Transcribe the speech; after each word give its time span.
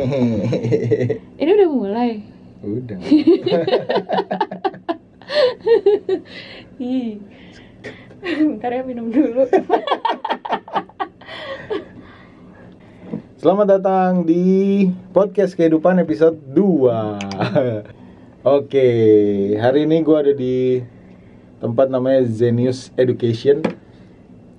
Ini 1.40 1.50
udah 1.60 1.68
mulai. 1.68 2.24
Udah. 2.64 2.96
Ih. 6.80 7.20
Bentar 8.20 8.70
ya 8.72 8.82
minum 8.84 9.12
dulu. 9.12 9.44
Selamat 13.40 13.80
datang 13.80 14.24
di 14.24 14.88
podcast 15.16 15.56
kehidupan 15.56 15.96
episode 16.04 16.36
2 16.52 17.16
Oke, 18.44 18.88
hari 19.56 19.88
ini 19.88 20.04
gue 20.04 20.16
ada 20.16 20.36
di 20.36 20.84
tempat 21.56 21.88
namanya 21.88 22.24
Zenius 22.28 22.92
Education 23.00 23.64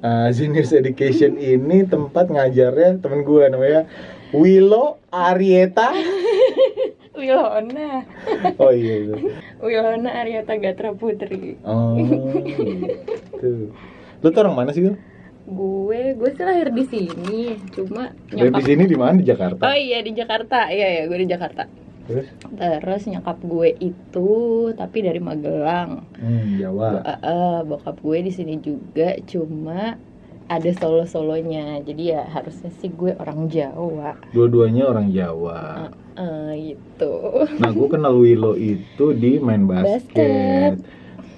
Uh, 0.01 0.33
Zenius 0.33 0.73
Education 0.73 1.37
ini 1.37 1.85
tempat 1.85 2.33
ngajarnya 2.33 3.05
temen 3.05 3.21
gue 3.21 3.45
namanya 3.53 3.85
Willow 4.31 4.97
Arieta 5.11 5.91
Wilona. 7.21 8.01
Oh 8.57 8.71
iya 8.73 9.05
itu 9.05 9.13
Wilona 9.61 10.09
Ariata 10.25 10.57
Gatra 10.57 10.95
Putri. 10.95 11.59
Oh 11.61 11.99
gitu 12.57 13.69
Lu 14.21 14.27
tuh 14.29 14.39
orang 14.41 14.55
mana 14.57 14.71
sih 14.73 14.81
Wil? 14.85 14.97
Gue, 15.41 16.13
gue 16.15 16.29
sih 16.37 16.45
lahir 16.45 16.69
di 16.69 16.85
sini, 16.85 17.57
cuma 17.73 18.13
Dari 18.29 18.53
di 18.53 18.61
sini 18.63 18.83
di 18.85 18.93
mana 18.93 19.17
di 19.17 19.25
Jakarta? 19.25 19.67
Oh 19.67 19.75
iya 19.75 19.99
di 19.99 20.13
Jakarta, 20.13 20.69
iya 20.69 21.01
ya 21.01 21.03
gue 21.09 21.17
di 21.17 21.27
Jakarta. 21.27 21.65
Terus? 22.05 22.27
Terus 22.55 23.01
nyokap 23.09 23.37
gue 23.41 23.69
itu 23.81 24.31
tapi 24.77 24.97
dari 25.01 25.17
Magelang. 25.17 26.05
Hmm, 26.15 26.61
Jawa 26.61 27.01
Eh, 27.03 27.19
eh, 27.25 27.59
bokap 27.67 27.97
gue 27.99 28.17
di 28.21 28.31
sini 28.31 28.61
juga, 28.61 29.17
cuma 29.25 29.97
ada 30.51 30.69
solo-solonya. 30.73 31.79
Jadi 31.81 32.11
ya 32.11 32.27
harusnya 32.27 32.67
sih 32.77 32.91
gue 32.91 33.15
orang 33.15 33.47
Jawa. 33.47 34.19
Dua-duanya 34.29 34.83
orang 34.85 35.07
Jawa 35.09 35.87
Eh, 36.11 36.75
gitu. 36.75 37.13
Nah, 37.55 37.71
gue 37.71 37.87
kenal 37.87 38.13
Willow 38.13 38.53
itu 38.53 39.15
di 39.15 39.39
main 39.39 39.63
basket. 39.63 40.03
Basket. 40.11 40.73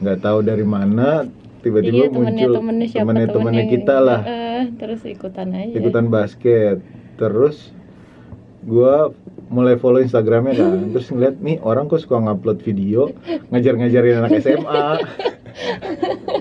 Nggak 0.02 0.20
tahu 0.20 0.40
dari 0.42 0.66
mana 0.66 1.30
tiba-tiba 1.62 1.96
Iya, 1.96 2.10
muncul 2.10 2.52
temennya 2.58 2.88
siapa 2.90 3.06
temennya 3.06 3.28
temennya 3.30 3.66
kita 3.70 3.96
lah 3.98 4.22
Eh, 4.26 4.64
terus 4.76 5.06
ikutan 5.06 5.54
aja. 5.54 5.72
ikutan 5.72 6.10
basket. 6.10 6.82
Terus 7.16 7.70
gue 8.64 8.96
mulai 9.48 9.76
follow 9.76 10.02
Instagramnya 10.02 10.58
kan, 10.58 10.74
terus 10.98 11.08
ngeliat 11.08 11.38
nih 11.38 11.62
orang 11.62 11.86
kok 11.86 12.02
suka 12.02 12.18
ngupload 12.18 12.60
video 12.60 13.14
ngajar-ngajarin 13.48 14.20
anak 14.20 14.42
SMA. 14.42 14.84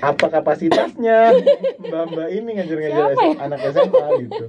Apa 0.00 0.26
kapasitasnya 0.28 1.38
mbak-mbak 1.78 2.28
ini 2.30 2.50
ngajar-ngajar 2.56 3.04
ya? 3.10 3.30
anak 3.38 3.58
SMA 3.70 4.06
gitu? 4.20 4.44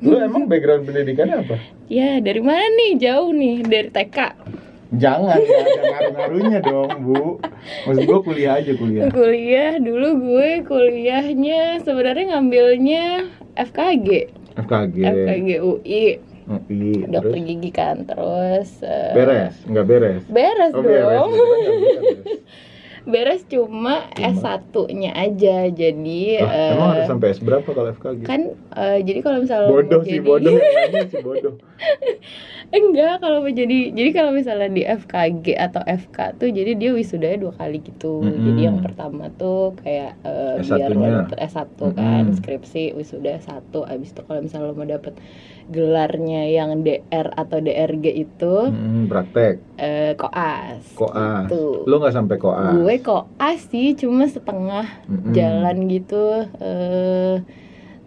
Lu 0.00 0.16
emang 0.16 0.44
background 0.44 0.84
pendidikannya 0.84 1.44
apa? 1.44 1.56
Ya, 1.86 2.18
dari 2.18 2.40
mana 2.40 2.64
nih? 2.64 2.96
Jauh 2.96 3.30
nih, 3.30 3.56
dari 3.62 3.90
TK. 3.90 4.18
Jangan, 4.94 5.36
nggak 5.36 5.66
ada 5.66 5.82
ngaruh-ngaruhnya 5.90 6.58
dong, 6.62 6.90
Bu. 7.02 7.42
Maksud 7.84 8.02
gue 8.04 8.18
kuliah 8.22 8.52
aja 8.56 8.72
kuliah. 8.72 9.10
Kuliah 9.10 9.72
dulu 9.76 10.08
gue 10.22 10.50
kuliahnya 10.62 11.82
sebenarnya 11.82 12.24
ngambilnya 12.32 13.26
FKG. 13.58 14.08
FKG. 14.54 14.96
FKG 15.02 15.48
UI. 15.58 16.04
UI, 16.44 17.08
Dokter 17.08 17.32
terus 17.32 17.48
gigi 17.48 17.70
kan 17.72 18.04
terus 18.04 18.84
eh, 18.84 19.16
beres, 19.16 19.56
nggak 19.64 19.86
beres. 19.88 20.22
Beres 20.28 20.72
Oh, 20.76 20.84
dong. 20.84 20.84
beres. 20.84 21.08
Nggak 21.08 21.32
beres. 21.32 22.42
Beres 23.04 23.44
cuma, 23.44 24.08
Cuma. 24.10 24.32
S1-nya 24.32 25.12
aja. 25.12 25.68
Jadi 25.68 26.40
Lah, 26.40 26.48
eh, 26.48 26.70
emang 26.72 26.88
harus 26.96 27.06
sampai 27.06 27.28
S 27.30 27.38
berapa 27.38 27.68
kalau 27.68 27.92
FKG? 27.92 28.20
kan 28.24 28.40
eh, 28.74 28.98
jadi 29.04 29.20
kalau 29.20 29.38
misalnya 29.40 29.68
bodoh 29.68 30.00
sih, 30.00 30.16
jadi- 30.16 30.24
bodoh 30.24 30.52
yang 30.56 30.72
nanya 30.88 31.04
Enggak, 32.74 33.22
kalau 33.22 33.38
jadi 33.46 33.94
jadi 33.94 34.10
kalau 34.10 34.34
misalnya 34.34 34.66
di 34.66 34.82
FKG 34.82 35.46
atau 35.54 35.78
FK 35.86 36.18
tuh 36.34 36.50
jadi 36.50 36.74
dia 36.74 36.90
wisudanya 36.90 37.38
dua 37.38 37.54
kali 37.54 37.78
gitu. 37.78 38.18
Mm-mm. 38.18 38.42
Jadi 38.42 38.60
yang 38.66 38.82
pertama 38.82 39.30
tuh 39.30 39.78
kayak 39.78 40.18
eh, 40.26 40.58
biar 40.58 40.90
lo 40.90 40.98
S1-nya. 40.98 41.16
dapet 41.22 41.38
S1 41.38 41.70
kan, 41.94 42.22
Mm-mm. 42.26 42.34
skripsi 42.34 42.82
wisuda 42.92 43.30
S1. 43.38 43.86
Abis 43.86 44.10
itu 44.10 44.20
kalau 44.26 44.42
misalnya 44.42 44.66
lo 44.66 44.74
mau 44.74 44.88
dapet 44.90 45.14
gelarnya 45.64 46.50
yang 46.50 46.82
DR 46.82 47.30
atau 47.32 47.62
DRG 47.62 48.04
itu 48.10 48.54
Hmm, 48.68 49.06
praktek. 49.06 49.62
eh, 49.78 50.18
koas. 50.18 50.82
Koas. 50.92 51.46
Gitu. 51.46 51.86
Lu 51.86 51.94
nggak 51.96 52.10
sampai 52.12 52.36
koas. 52.36 52.74
Gue 52.74 52.96
koas 53.00 53.60
sih 53.70 53.94
cuma 53.94 54.26
setengah 54.26 54.84
Mm-mm. 55.06 55.30
jalan 55.30 55.76
gitu 55.86 56.42
eh 56.58 57.38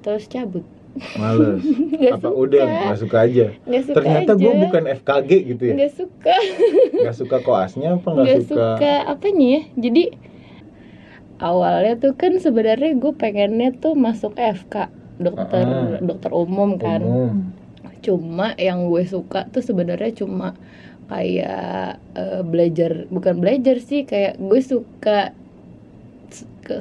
terus 0.03 0.27
cabut. 0.27 0.67
Males. 1.13 1.61
Nggak 1.93 2.13
Apa 2.13 2.27
suka. 2.27 2.37
udah 2.37 2.63
nggak 2.63 2.97
suka 2.97 3.17
aja? 3.21 3.45
Nggak 3.63 3.83
suka 3.83 3.95
Ternyata 3.95 4.31
gue 4.33 4.53
bukan 4.59 4.83
FKG 4.95 5.29
gitu 5.47 5.63
ya. 5.63 5.73
Nggak 5.75 5.93
suka. 5.93 6.35
Nggak 7.01 7.15
suka 7.15 7.37
koasnya 7.39 7.89
apa 7.95 8.07
nggak 8.07 8.25
nggak 8.25 8.41
suka? 8.43 8.55
suka 8.75 8.93
apanya 9.07 9.47
ya 9.47 9.61
jadi 9.75 10.03
awalnya 11.37 11.93
tuh 11.97 12.13
kan 12.13 12.33
sebenarnya 12.35 12.91
gue 12.93 13.13
pengennya 13.13 13.69
tuh 13.73 13.93
masuk 13.95 14.33
FK 14.33 14.89
dokter 15.17 15.63
Ah. 15.63 15.97
dokter 15.99 16.31
umum 16.31 16.77
kan 16.77 17.01
Umum. 17.01 17.53
cuma 17.99 18.53
yang 18.55 18.85
gue 18.85 19.03
suka 19.03 19.45
tuh 19.47 19.61
sebenarnya 19.61 20.13
cuma 20.15 20.53
kayak 21.07 21.97
eh, 22.13 22.41
belajar 22.43 23.05
bukan 23.07 23.37
belajar 23.37 23.77
sih 23.79 24.03
kayak 24.03 24.37
gue 24.37 24.59
suka 24.59 25.33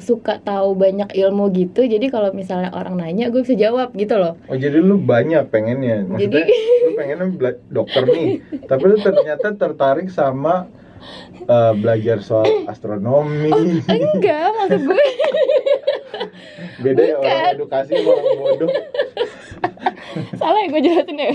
suka, 0.03 0.43
tahu 0.43 0.75
banyak 0.75 1.15
ilmu 1.15 1.47
gitu 1.55 1.87
jadi 1.87 2.11
kalau 2.11 2.35
misalnya 2.35 2.75
orang 2.75 2.99
nanya 2.99 3.31
gue 3.31 3.39
bisa 3.39 3.55
jawab 3.55 3.95
gitu 3.95 4.19
loh. 4.19 4.35
Oh 4.51 4.57
jadi 4.59 4.83
lu 4.83 4.99
banyak 4.99 5.47
pengennya, 5.47 6.03
maksudnya 6.03 6.43
Jadi- 6.43 6.83
lu 6.83 6.89
pengennya 6.95 7.27
dokter 7.71 8.03
nih, 8.03 8.27
tapi 8.69 8.83
lu 8.83 8.97
ternyata 8.99 9.47
tertarik 9.55 10.11
sama 10.11 10.67
eh, 11.47 11.73
belajar 11.79 12.19
soal 12.19 12.67
astronomi. 12.67 13.47
enggak 13.87 14.47
maksud 14.59 14.81
gue. 14.83 15.05
Beda 16.83 17.03
ya 17.03 17.15
orang 17.17 17.55
edukasi 17.55 17.91
sama 17.97 18.11
orang 18.11 18.37
bodoh. 18.37 18.69
salah 20.39 20.59
ya 20.59 20.67
gue 20.67 20.81
jelasin 20.81 21.17
ya 21.17 21.31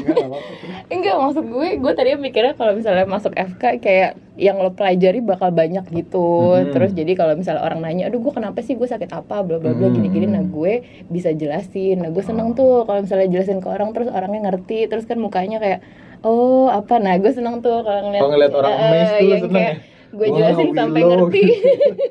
Enggak, 0.88 1.15
maksud 1.16 1.44
gue, 1.44 1.69
gue 1.77 1.93
tadinya 1.93 2.19
mikirnya 2.21 2.53
kalau 2.53 2.72
misalnya 2.72 3.05
masuk 3.05 3.33
FK 3.33 3.62
kayak 3.78 4.10
yang 4.34 4.56
lo 4.56 4.71
pelajari 4.71 5.21
bakal 5.21 5.49
banyak 5.50 5.84
gitu. 5.91 6.25
Hmm. 6.55 6.69
Terus 6.69 6.93
jadi 6.93 7.12
kalau 7.15 7.32
misalnya 7.32 7.62
orang 7.62 7.81
nanya, 7.81 8.06
aduh 8.06 8.19
gue 8.19 8.31
kenapa 8.31 8.61
sih 8.61 8.75
gue 8.75 8.84
sakit 8.84 9.09
apa, 9.09 9.41
bla 9.41 9.56
bla 9.56 9.71
bla 9.71 9.87
Hmm. 9.87 9.94
gini-gini. 9.94 10.27
Nah 10.27 10.43
gue 10.43 10.82
bisa 11.06 11.31
jelasin. 11.31 11.99
Nah 11.99 12.11
gue 12.11 12.21
seneng 12.21 12.53
tuh 12.53 12.84
kalau 12.84 13.00
misalnya 13.00 13.28
jelasin 13.31 13.59
ke 13.59 13.69
orang 13.69 13.93
terus 13.93 14.09
orangnya 14.09 14.50
ngerti, 14.50 14.84
terus 14.87 15.05
kan 15.05 15.16
mukanya 15.16 15.56
kayak 15.59 15.81
oh 16.21 16.69
apa. 16.69 16.97
Nah 16.99 17.16
gue 17.16 17.31
seneng 17.31 17.61
tuh 17.61 17.81
kalau 17.81 18.00
ngeliat, 18.05 18.22
ngeliat 18.22 18.53
orang 18.53 18.72
amazed 18.75 19.12
tuh 19.12 19.28
seneng 19.38 19.53
kayak 19.55 19.65
ya? 19.65 19.75
Gue 20.12 20.28
jelasin 20.31 20.69
sampai 20.71 21.00
Willow. 21.00 21.16
ngerti. 21.25 21.43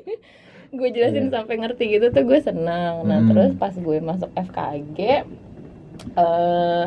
gue 0.72 0.90
jelasin 0.90 1.26
Iya. 1.26 1.34
sampai 1.34 1.56
ngerti 1.58 1.84
gitu 1.92 2.06
tuh 2.10 2.24
gue 2.24 2.40
seneng. 2.40 2.94
Nah 3.04 3.18
Hmm. 3.20 3.28
terus 3.28 3.52
pas 3.56 3.74
gue 3.74 3.98
masuk 4.00 4.30
FKG, 4.34 5.00
eh 6.12 6.84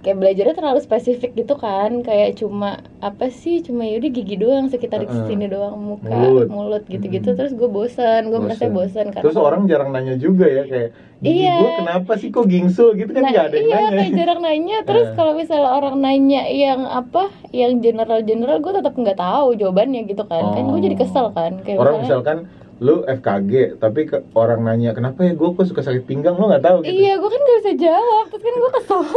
kayak 0.00 0.20
belajarnya 0.20 0.52
terlalu 0.52 0.80
spesifik 0.80 1.32
gitu 1.34 1.56
kan 1.56 2.04
kayak 2.04 2.36
cuma 2.36 2.76
apa 3.00 3.32
sih 3.32 3.58
cuma 3.58 3.82
yaudah 3.82 4.12
gigi 4.12 4.36
doang 4.36 4.68
sekitar 4.68 5.00
di 5.00 5.08
Heeh. 5.08 5.24
sini 5.24 5.48
doang 5.48 5.80
muka 5.80 6.12
Mulut. 6.12 6.46
mulut, 6.46 6.82
gitu-gitu 6.84 7.24
Hmm. 7.26 7.38
terus 7.40 7.52
gue 7.52 7.64
bosan 7.66 8.28
gue 8.28 8.36
merasa 8.36 8.68
bosan 8.68 9.08
karena 9.08 9.24
Terus 9.24 9.40
orang 9.40 9.64
jarang 9.64 9.90
nanya 9.90 10.20
juga 10.20 10.44
ya 10.44 10.62
kayak 10.62 10.90
gigi 11.18 11.40
Iya. 11.40 11.56
gua 11.56 11.70
kenapa 11.78 12.12
sih 12.14 12.28
kok 12.28 12.44
gingsul 12.44 12.92
gitu 12.92 13.10
kan 13.10 13.22
nah 13.22 13.32
ada 13.32 13.48
yang 13.50 13.64
iya 13.64 13.76
nanya. 13.80 13.96
kayak 13.96 14.12
jarang 14.14 14.40
nanya 14.42 14.76
terus 14.92 15.06
Eh. 15.08 15.14
kalau 15.14 15.32
misalnya 15.32 15.70
orang 15.72 15.96
nanya 15.98 16.42
yang 16.46 16.80
apa 16.84 17.22
yang 17.50 17.80
general 17.80 18.20
general 18.20 18.60
gue 18.60 18.72
tetap 18.74 18.92
nggak 18.92 19.16
tahu 19.16 19.48
jawabannya 19.54 20.04
gitu 20.04 20.20
kan 20.22 20.52
kan 20.52 20.62
gue 20.66 20.80
jadi 20.82 20.96
Oh. 20.96 21.00
kesel 21.00 21.26
kan 21.32 21.52
kayak 21.58 21.80
Orang 21.80 22.04
misalnya- 22.04 22.20
misalkan 22.20 22.38
lu 22.82 23.06
FKG 23.06 23.78
tapi 23.78 24.10
ke, 24.10 24.18
orang 24.34 24.66
nanya 24.66 24.90
kenapa 24.94 25.22
ya 25.22 25.32
gue 25.38 25.48
kok 25.54 25.66
suka 25.66 25.82
sakit 25.86 26.04
pinggang 26.10 26.34
lu 26.34 26.50
nggak 26.50 26.64
tahu 26.64 26.82
gitu. 26.82 26.90
iya 26.90 27.14
gue 27.18 27.30
kan 27.30 27.40
gak 27.40 27.58
bisa 27.62 27.72
jawab 27.78 28.24
terus 28.30 28.42
kan 28.42 28.54
gue 28.54 28.70
kesel 28.80 29.02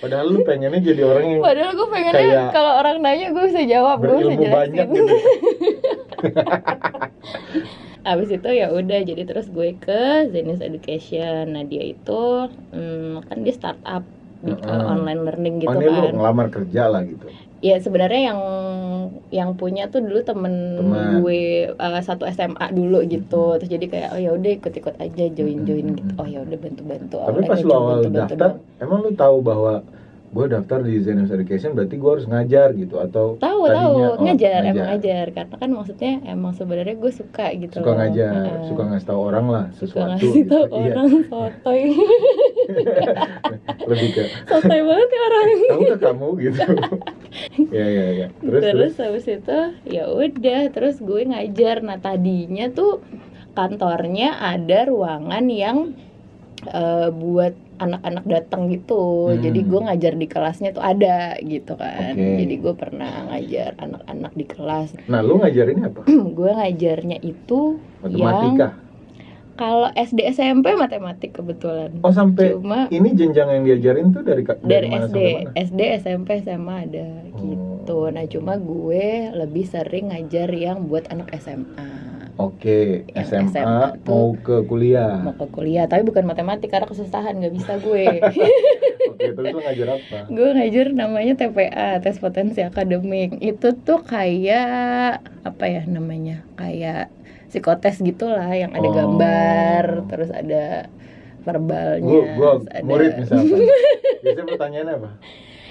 Padahal 0.00 0.32
lu 0.32 0.40
pengennya 0.48 0.80
jadi 0.80 1.02
orang 1.04 1.26
yang 1.28 1.40
padahal 1.44 1.72
gue 1.76 1.88
pengennya 1.92 2.24
Kayak 2.24 2.56
kalau 2.56 2.72
orang 2.80 2.96
nanya 3.04 3.26
gue 3.36 3.44
bisa 3.52 3.62
jawab 3.68 4.00
gue 4.00 4.06
bisa 4.06 4.32
berilmu 4.32 4.46
banyak 4.48 4.86
jelasin 4.86 4.96
gitu. 4.96 5.14
abis 8.10 8.32
itu 8.32 8.48
ya 8.48 8.72
udah 8.72 9.00
jadi 9.04 9.22
terus 9.28 9.52
gue 9.52 9.76
ke 9.76 10.32
Zenius 10.32 10.64
Education 10.64 11.52
nah 11.52 11.68
dia 11.68 11.92
itu 11.92 12.48
hmm, 12.72 13.28
kan 13.28 13.44
dia 13.44 13.52
startup 13.52 14.00
Heeh. 14.40 14.56
uh, 14.64 14.96
online 14.96 15.28
learning 15.28 15.60
gitu 15.60 15.68
oh 15.68 15.76
ini 15.76 15.92
lu 15.92 16.00
kan 16.00 16.16
ngelamar 16.16 16.46
kerja 16.48 16.88
lah 16.88 17.04
gitu. 17.04 17.28
ya 17.60 17.76
sebenarnya 17.76 18.32
yang 18.32 18.40
yang 19.30 19.54
punya 19.54 19.86
tuh 19.86 20.02
dulu 20.02 20.20
temen, 20.20 20.74
Teman. 20.74 21.22
gue 21.22 21.40
uh, 21.70 22.00
satu 22.00 22.26
SMA 22.26 22.66
dulu 22.70 22.98
gitu 23.04 23.38
Hmm. 23.46 23.56
terus 23.56 23.70
jadi 23.70 23.86
kayak 23.86 24.08
oh 24.10 24.20
ya 24.20 24.30
udah 24.34 24.50
ikut 24.52 24.72
ikut 24.72 24.94
aja 24.96 25.24
join 25.30 25.62
join 25.62 25.86
Hmm. 25.86 25.96
gitu 25.96 26.12
oh 26.14 26.26
ya 26.26 26.38
udah 26.40 26.58
bantu 26.58 26.82
bantu 26.82 27.16
Tapi 27.16 27.40
pas 27.44 27.60
lu 27.60 27.70
awal 27.70 27.98
daftar, 28.04 28.50
emang 28.78 28.98
lu 29.00 29.10
tahu 29.12 29.36
bahwa 29.40 29.86
gue 30.30 30.46
daftar 30.46 30.78
di 30.86 31.02
Zenius 31.02 31.34
Education 31.34 31.74
berarti 31.74 31.98
gue 31.98 32.10
harus 32.14 32.26
ngajar 32.30 32.70
gitu 32.78 33.02
atau 33.02 33.34
tahu 33.42 33.66
tahu. 33.66 33.66
tadinya, 33.66 34.10
oh, 34.14 34.22
ngajar, 34.22 34.60
emang 34.62 34.86
ngajar. 34.94 35.26
karena 35.34 35.54
kan 35.58 35.70
maksudnya 35.74 36.12
emang 36.22 36.52
sebenarnya 36.54 36.94
gue 37.02 37.10
suka 37.10 37.50
gitu 37.58 37.82
suka 37.82 37.92
ngajar 37.98 38.30
Heeh. 38.38 38.62
suka 38.70 38.82
ngasih 38.94 39.08
tahu 39.10 39.20
orang 39.26 39.46
lah 39.50 39.64
suka 39.74 39.90
sesuatu 39.90 40.06
ngasih 40.14 40.30
gitu. 40.38 40.54
tahu 40.54 40.78
Iya. 40.78 40.92
orang 40.94 41.10
sotoy. 41.26 41.82
Lebih 43.90 44.08
ke 44.14 44.22
sotoy 44.46 44.80
banget 44.86 45.08
ya 45.10 45.20
orang. 45.26 45.46
Tahukah 45.70 45.98
kamu 45.98 46.28
gitu. 46.46 46.62
Ya 47.70 47.86
ya 47.86 48.06
ya 48.10 48.26
terus, 48.42 48.58
terus, 48.58 48.62
terus 48.66 48.92
habis 48.98 49.26
itu 49.30 49.58
ya 49.86 50.04
udah 50.10 50.60
terus 50.74 50.98
gue 50.98 51.22
ngajar. 51.26 51.78
Nah 51.82 51.98
tadinya 52.02 52.66
tuh 52.70 53.02
kantornya 53.54 54.38
ada 54.38 54.86
ruangan 54.86 55.44
yang 55.46 55.78
eh, 56.68 57.08
buat 57.08 57.54
anak-anak 57.80 58.24
datang 58.28 58.68
gitu. 58.68 59.32
Hmm. 59.32 59.40
jadi 59.40 59.60
gue 59.64 59.80
ngajar 59.80 60.12
di 60.20 60.26
kelasnya 60.28 60.70
tuh 60.76 60.84
ada 60.84 61.40
gitu 61.40 61.72
kan. 61.80 62.12
Oke. 62.12 62.44
jadi 62.44 62.54
gue 62.60 62.74
pernah 62.76 63.12
ngajar 63.32 63.70
anak-anak 63.80 64.32
di 64.36 64.44
kelas. 64.44 64.88
Nah 65.08 65.20
lu 65.24 65.40
ngajarinnya 65.40 65.88
apa? 65.88 66.00
Gue 66.38 66.50
ngajarnya 66.52 67.18
itu 67.24 67.80
yang 68.04 68.20
matematika 68.20 68.68
kalau 69.60 69.92
SD 69.92 70.24
SMP 70.32 70.72
matematik 70.72 71.36
kebetulan. 71.36 71.92
Oh 72.00 72.08
sampai 72.08 72.56
cuma 72.56 72.88
ini 72.88 73.12
jenjang 73.12 73.52
yang 73.52 73.62
diajarin 73.68 74.08
tuh 74.08 74.24
dari 74.24 74.40
ka- 74.40 74.56
dari 74.64 74.88
mana 74.88 75.04
SD 75.04 75.16
sampai 75.20 75.36
mana? 75.36 75.52
SD 75.60 75.80
SMP 76.00 76.28
SMA 76.40 76.76
ada 76.88 77.08
gitu. 77.36 77.92
Oh. 77.92 78.08
nah 78.08 78.24
cuma 78.24 78.56
gue 78.56 79.04
lebih 79.36 79.68
sering 79.68 80.08
ngajar 80.08 80.48
yang 80.56 80.88
buat 80.88 81.12
anak 81.12 81.36
SMA 81.36 82.09
Oke, 82.40 83.04
Yang 83.10 83.26
SMA, 83.26 83.52
SMA 83.52 83.86
mau 84.02 84.32
ke 84.34 84.64
kuliah. 84.64 85.20
mau 85.20 85.34
ke 85.34 85.44
kuliah 85.46 85.84
tapi 85.84 86.02
bukan 86.02 86.24
matematik 86.24 86.68
karena 86.68 86.84
kesusahan 86.84 87.36
nggak 87.36 87.52
bisa 87.52 87.72
gue 87.78 88.06
Oke, 89.10 89.26
terus 89.30 89.46
lu 89.46 89.58
ngajar 89.58 89.88
apa? 89.92 90.18
gue 90.34 90.48
ngajar 90.50 90.86
namanya 90.90 91.32
TPA 91.36 91.88
tes 91.98 92.16
potensi 92.16 92.60
akademik 92.60 93.36
itu 93.38 93.76
tuh 93.78 94.00
kayak 94.00 95.20
apa 95.42 95.64
ya 95.66 95.82
namanya 95.84 96.40
kayak 96.54 97.12
psikotes 97.46 98.00
gitulah 98.00 98.48
yang 98.48 98.70
ada 98.70 98.84
Oh. 98.84 98.94
gambar 98.94 99.84
terus 100.06 100.30
ada 100.30 100.86
verbalnya 101.40 102.20
gua 102.34 102.50
terus 102.56 102.68
ada 102.70 102.84
murid 102.84 103.12
misalnya. 103.18 103.56
Biasanya 104.22 104.46
pertanyaannya 104.46 104.94
apa? 104.94 105.10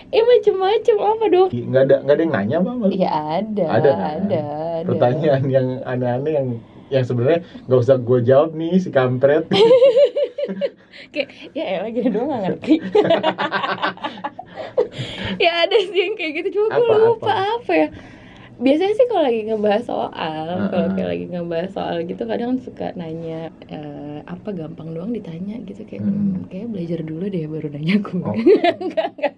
Eh 0.10 0.24
macem-macem 0.26 0.96
apa 0.98 1.26
dong 1.30 1.50
Nggak 1.54 1.84
ada, 1.86 1.96
nggak 2.02 2.16
ada 2.18 2.24
yang 2.26 2.34
nanya 2.34 2.56
apa? 2.60 2.72
Iya 2.90 3.10
ada, 3.14 3.66
Ada, 3.70 3.70
ada, 3.70 3.92
kan? 3.94 4.18
ada. 4.26 4.44
Pertanyaan 4.90 5.44
yang 5.46 5.68
aneh-aneh 5.86 6.34
yang 6.34 6.48
yang 6.90 7.04
sebenarnya 7.06 7.40
nggak 7.70 7.80
usah 7.80 7.98
gue 8.02 8.20
jawab 8.26 8.50
nih 8.58 8.82
si 8.82 8.90
kampret. 8.90 9.46
Kayak, 11.14 11.30
ya 11.54 11.64
elah 11.80 11.90
gini 11.90 12.10
doang 12.10 12.28
gak 12.30 12.42
ngerti. 12.44 12.74
ya 15.44 15.52
ada 15.66 15.78
sih 15.80 16.00
yang 16.00 16.14
kayak 16.18 16.34
gitu, 16.42 16.48
cuma 16.60 16.68
gue 16.76 16.86
Apa, 16.86 16.96
lupa 16.98 17.34
apa? 17.58 17.72
ya. 17.74 17.88
Biasanya 18.60 18.92
sih 18.92 19.08
kalau 19.08 19.24
lagi 19.24 19.42
ngebahas 19.48 19.84
soal, 19.88 20.48
kalau 20.68 20.84
Heeh. 20.84 20.96
kayak 21.00 21.10
lagi 21.16 21.26
ngebahas 21.32 21.72
soal 21.72 21.96
gitu 22.04 22.24
kadang 22.28 22.60
suka 22.60 22.92
nanya 23.00 23.56
eh, 23.72 24.20
apa 24.28 24.52
gampang 24.52 24.92
doang 24.92 25.16
ditanya 25.16 25.64
gitu 25.64 25.88
kayak 25.88 26.04
Hmm. 26.04 26.12
hmm, 26.12 26.52
kayak 26.52 26.68
belajar 26.68 27.00
dulu 27.00 27.26
deh 27.32 27.48
baru 27.48 27.68
nanya 27.72 27.96
gue. 28.04 28.20
Oh. 28.20 28.36
enggak, 28.84 29.08
enggak. 29.16 29.34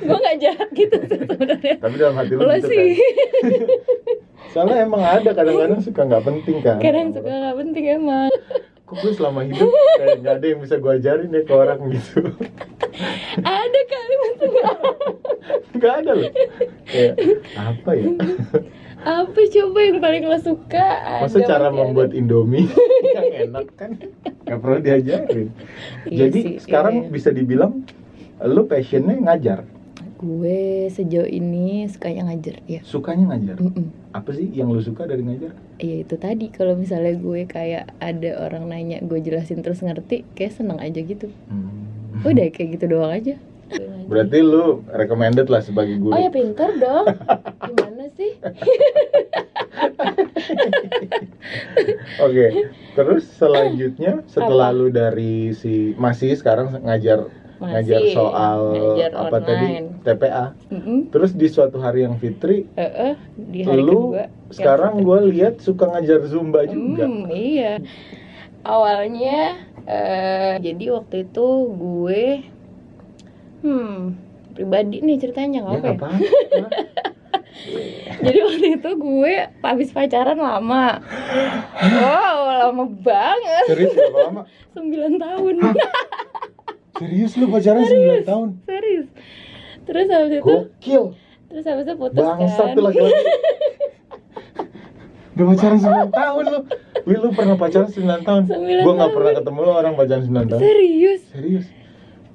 gue 0.00 0.18
gak 0.24 0.38
jahat 0.40 0.68
gitu 0.72 0.96
sebenarnya. 1.04 1.74
Tapi 1.84 1.94
dalam 2.00 2.14
hati 2.16 2.32
lu 2.32 2.40
gitu 2.40 2.68
sih 2.68 2.88
kan. 2.96 3.68
Soalnya 4.50 4.76
emang 4.88 5.02
ada 5.04 5.30
kadang-kadang 5.36 5.80
suka 5.84 6.00
nggak 6.08 6.24
penting 6.24 6.56
kan. 6.64 6.76
kadang 6.80 7.12
suka 7.12 7.28
gak 7.30 7.56
penting 7.60 7.84
emang. 7.92 8.32
Kok 8.90 8.98
gue 9.06 9.12
selama 9.14 9.46
hidup 9.46 9.70
kayak 9.70 10.16
nggak 10.18 10.34
ada 10.42 10.46
yang 10.50 10.60
bisa 10.66 10.74
gue 10.82 10.92
ajarin 10.98 11.30
deh 11.30 11.46
ke 11.46 11.54
orang 11.54 11.78
gitu. 11.94 12.18
ada 13.46 13.80
kali 13.86 14.14
nggak 14.18 14.76
Nggak 15.78 15.94
ada 16.02 16.12
loh. 16.18 16.30
Kayak 16.90 17.14
apa 17.54 17.90
ya? 17.94 18.06
apa 19.00 19.40
coba 19.48 19.78
yang 19.80 19.98
paling 20.02 20.24
lo 20.28 20.36
suka 20.42 20.86
Masa 21.24 21.40
cara 21.40 21.72
membuat 21.72 22.12
ada. 22.12 22.20
Indomie 22.20 22.68
yang 23.16 23.48
enak 23.48 23.66
kan 23.78 23.96
nggak 24.44 24.58
perlu 24.58 24.78
diajarin. 24.82 25.48
Iya 26.10 26.26
Jadi 26.26 26.40
sih, 26.42 26.54
sekarang 26.66 27.06
iya. 27.06 27.10
bisa 27.14 27.30
dibilang 27.30 27.86
lu 28.42 28.66
passionnya 28.66 29.16
ngajar, 29.22 29.64
gue 30.20 30.60
sejauh 30.86 31.24
ini 31.24 31.88
sukanya 31.88 32.28
ngajar 32.28 32.60
ya 32.68 32.84
sukanya 32.84 33.32
ngajar. 33.32 33.56
Mm-mm. 33.56 33.88
Apa 34.12 34.36
sih 34.36 34.52
yang 34.52 34.68
lu 34.68 34.78
suka 34.78 35.08
dari 35.08 35.24
ngajar? 35.24 35.56
Iya 35.76 36.04
itu 36.04 36.14
tadi 36.14 36.52
kalau 36.52 36.76
misalnya 36.76 37.16
gue 37.16 37.48
kayak 37.48 37.96
ada 37.96 38.30
orang 38.38 38.68
nanya 38.68 39.00
gue 39.00 39.16
jelasin 39.18 39.64
terus 39.64 39.80
ngerti 39.80 40.28
kayak 40.34 40.52
seneng 40.52 40.76
aja 40.76 41.00
gitu 41.00 41.32
Hmm. 41.48 42.20
udah 42.20 42.52
kayak 42.52 42.76
gitu 42.76 42.84
doang 42.86 43.08
aja. 43.10 43.40
Berarti 44.10 44.42
lu 44.42 44.82
recommended 44.90 45.46
lah 45.46 45.62
sebagai 45.62 45.96
guru. 45.96 46.12
oh 46.12 46.18
ya 46.18 46.28
pinter 46.28 46.68
dong 46.76 47.06
gimana 47.64 48.10
sih 48.12 48.34
Oke, 52.20 52.46
terus 52.92 53.24
selanjutnya 53.30 54.20
setelah 54.26 54.70
lu 54.70 54.90
dari 54.90 55.54
si 55.54 55.94
masih 55.96 56.34
sekarang 56.34 56.74
ngajar 56.82 57.30
ngajar 57.60 58.00
soal 58.08 58.60
ngajar 58.72 59.10
apa 59.12 59.36
online. 59.36 59.44
tadi 59.44 59.66
TPA. 60.00 60.46
Mm-mm. 60.68 60.98
Terus 61.08 61.30
di 61.32 61.46
suatu 61.46 61.76
hari 61.76 62.02
yang 62.02 62.16
fitri, 62.16 62.64
Eh, 62.74 62.82
eh, 62.82 63.14
di 63.36 63.60
hari 63.62 63.80
lu 63.80 64.16
kedua 64.16 64.24
sekarang 64.48 65.00
gue 65.00 65.18
lihat 65.30 65.60
suka 65.60 65.84
ngajar 65.88 66.24
zumba 66.24 66.64
juga. 66.64 67.04
Hmm, 67.04 67.28
iya. 67.28 67.76
Awalnya 68.60 69.60
eh 69.84 70.54
jadi 70.58 70.84
waktu 70.92 71.24
itu 71.26 71.46
gue 71.70 72.24
hmm 73.60 73.96
pribadi 74.50 75.00
nih 75.00 75.16
ceritanya 75.16 75.58
nggak 75.62 75.72
Ya 75.72 75.80
apa 75.80 75.86
ya. 75.86 75.96
apa-apa. 75.96 76.68
Jadi 78.20 78.38
waktu 78.40 78.66
itu 78.76 78.90
gue 78.96 79.34
habis 79.60 79.88
pacaran 79.90 80.36
lama. 80.36 81.00
Wow, 81.80 82.36
lama 82.68 82.84
banget. 83.00 83.64
Serius 83.66 83.92
lama? 84.12 84.42
9 84.76 85.16
tahun. 85.16 85.54
Serius 86.92 87.32
lu 87.34 87.46
pacaran 87.46 87.82
9 87.82 88.24
tahun? 88.24 88.48
Serius. 88.64 89.06
Terus 89.82 90.06
habis 90.06 90.32
itu 90.32 90.44
Gokil. 90.44 91.04
terus 91.46 91.64
habis 91.64 91.84
itu 91.84 91.94
putus 91.96 92.16
Bangsat 92.16 92.58
kan. 92.62 92.76
tuh 92.76 92.82
laki-laki. 92.82 93.24
Udah 95.34 95.44
pacaran 95.46 95.78
9 95.78 96.10
tahun 96.12 96.44
lu. 96.46 96.58
Wih 97.00 97.16
lu 97.16 97.28
pernah 97.32 97.56
pacaran 97.56 97.88
9 97.88 97.96
tahun? 98.22 98.42
9 98.46 98.84
Gua 98.84 98.92
nggak 98.92 99.00
tahun. 99.00 99.14
pernah 99.14 99.32
ketemu 99.34 99.58
lu 99.58 99.72
orang 99.72 99.94
pacaran 99.94 100.22
9 100.22 100.50
tahun. 100.50 100.60
Serius. 100.60 101.20
Serius. 101.32 101.66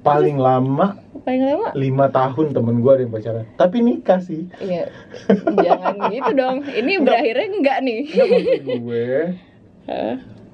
Paling 0.02 0.38
lama 0.38 1.02
Paling 1.26 1.42
lama 1.42 1.66
5 1.74 1.82
tahun 2.14 2.46
temen 2.54 2.74
gua 2.78 2.92
ada 2.94 3.02
yang 3.02 3.10
pacaran. 3.10 3.44
Tapi 3.54 3.76
nikah 3.82 4.20
sih. 4.20 4.46
Iya. 4.58 4.86
Jangan 5.54 5.94
gitu 6.10 6.30
dong. 6.34 6.56
Ini 6.62 6.92
berakhirnya 7.00 7.46
enggak 7.50 7.78
nih. 7.82 8.00
Enggak 8.10 8.26
maksud 8.26 8.62
gue 8.64 9.06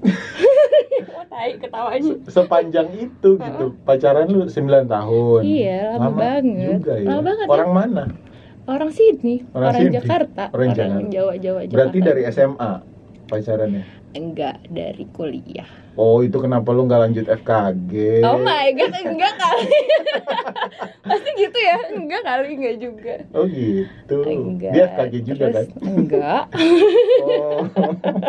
Oh, 1.13 1.25
tai 1.27 1.59
sepanjang 2.31 2.89
itu 2.95 3.31
gitu. 3.35 3.65
Pacaran 3.83 4.29
lu 4.31 4.47
9 4.47 4.87
tahun. 4.87 5.41
Iya, 5.43 5.99
lama 5.99 6.11
banget. 6.15 6.79
Juga 6.79 6.95
ya. 6.95 7.07
Lama 7.11 7.23
banget, 7.27 7.47
Orang 7.51 7.71
mana? 7.75 8.05
Orang 8.71 8.91
Sydney, 8.95 9.43
Orang 9.51 9.75
orang, 9.75 9.81
Sydney. 9.83 9.97
Jakarta, 9.99 10.45
Orang 10.55 10.69
Jakarta. 10.71 11.11
Jawa 11.11 11.35
Jawa 11.35 11.61
Jakarta. 11.67 11.75
Berarti 11.75 11.99
dari 11.99 12.23
SMA 12.31 12.73
pacarannya. 13.33 13.85
enggak 14.13 14.61
dari 14.69 15.09
kuliah. 15.09 15.65
Oh, 15.93 16.21
itu 16.21 16.37
kenapa 16.37 16.69
lu 16.69 16.85
nggak 16.85 17.01
lanjut 17.03 17.27
FKG? 17.33 18.21
Oh 18.23 18.37
my 18.39 18.69
god, 18.71 18.93
enggak 18.95 19.33
kali. 19.35 19.81
Pasti 21.09 21.31
gitu 21.35 21.59
ya? 21.59 21.77
Enggak 21.91 22.23
kali, 22.23 22.49
enggak 22.53 22.77
juga. 22.77 23.15
Oh 23.33 23.45
gitu. 23.45 24.17
Enggak. 24.23 24.73
Dia 24.73 24.85
FKG 24.91 25.15
juga 25.23 25.45
Terus, 25.47 25.55
kan? 25.55 25.67
Enggak. 25.83 26.43
Oh. 27.23 27.61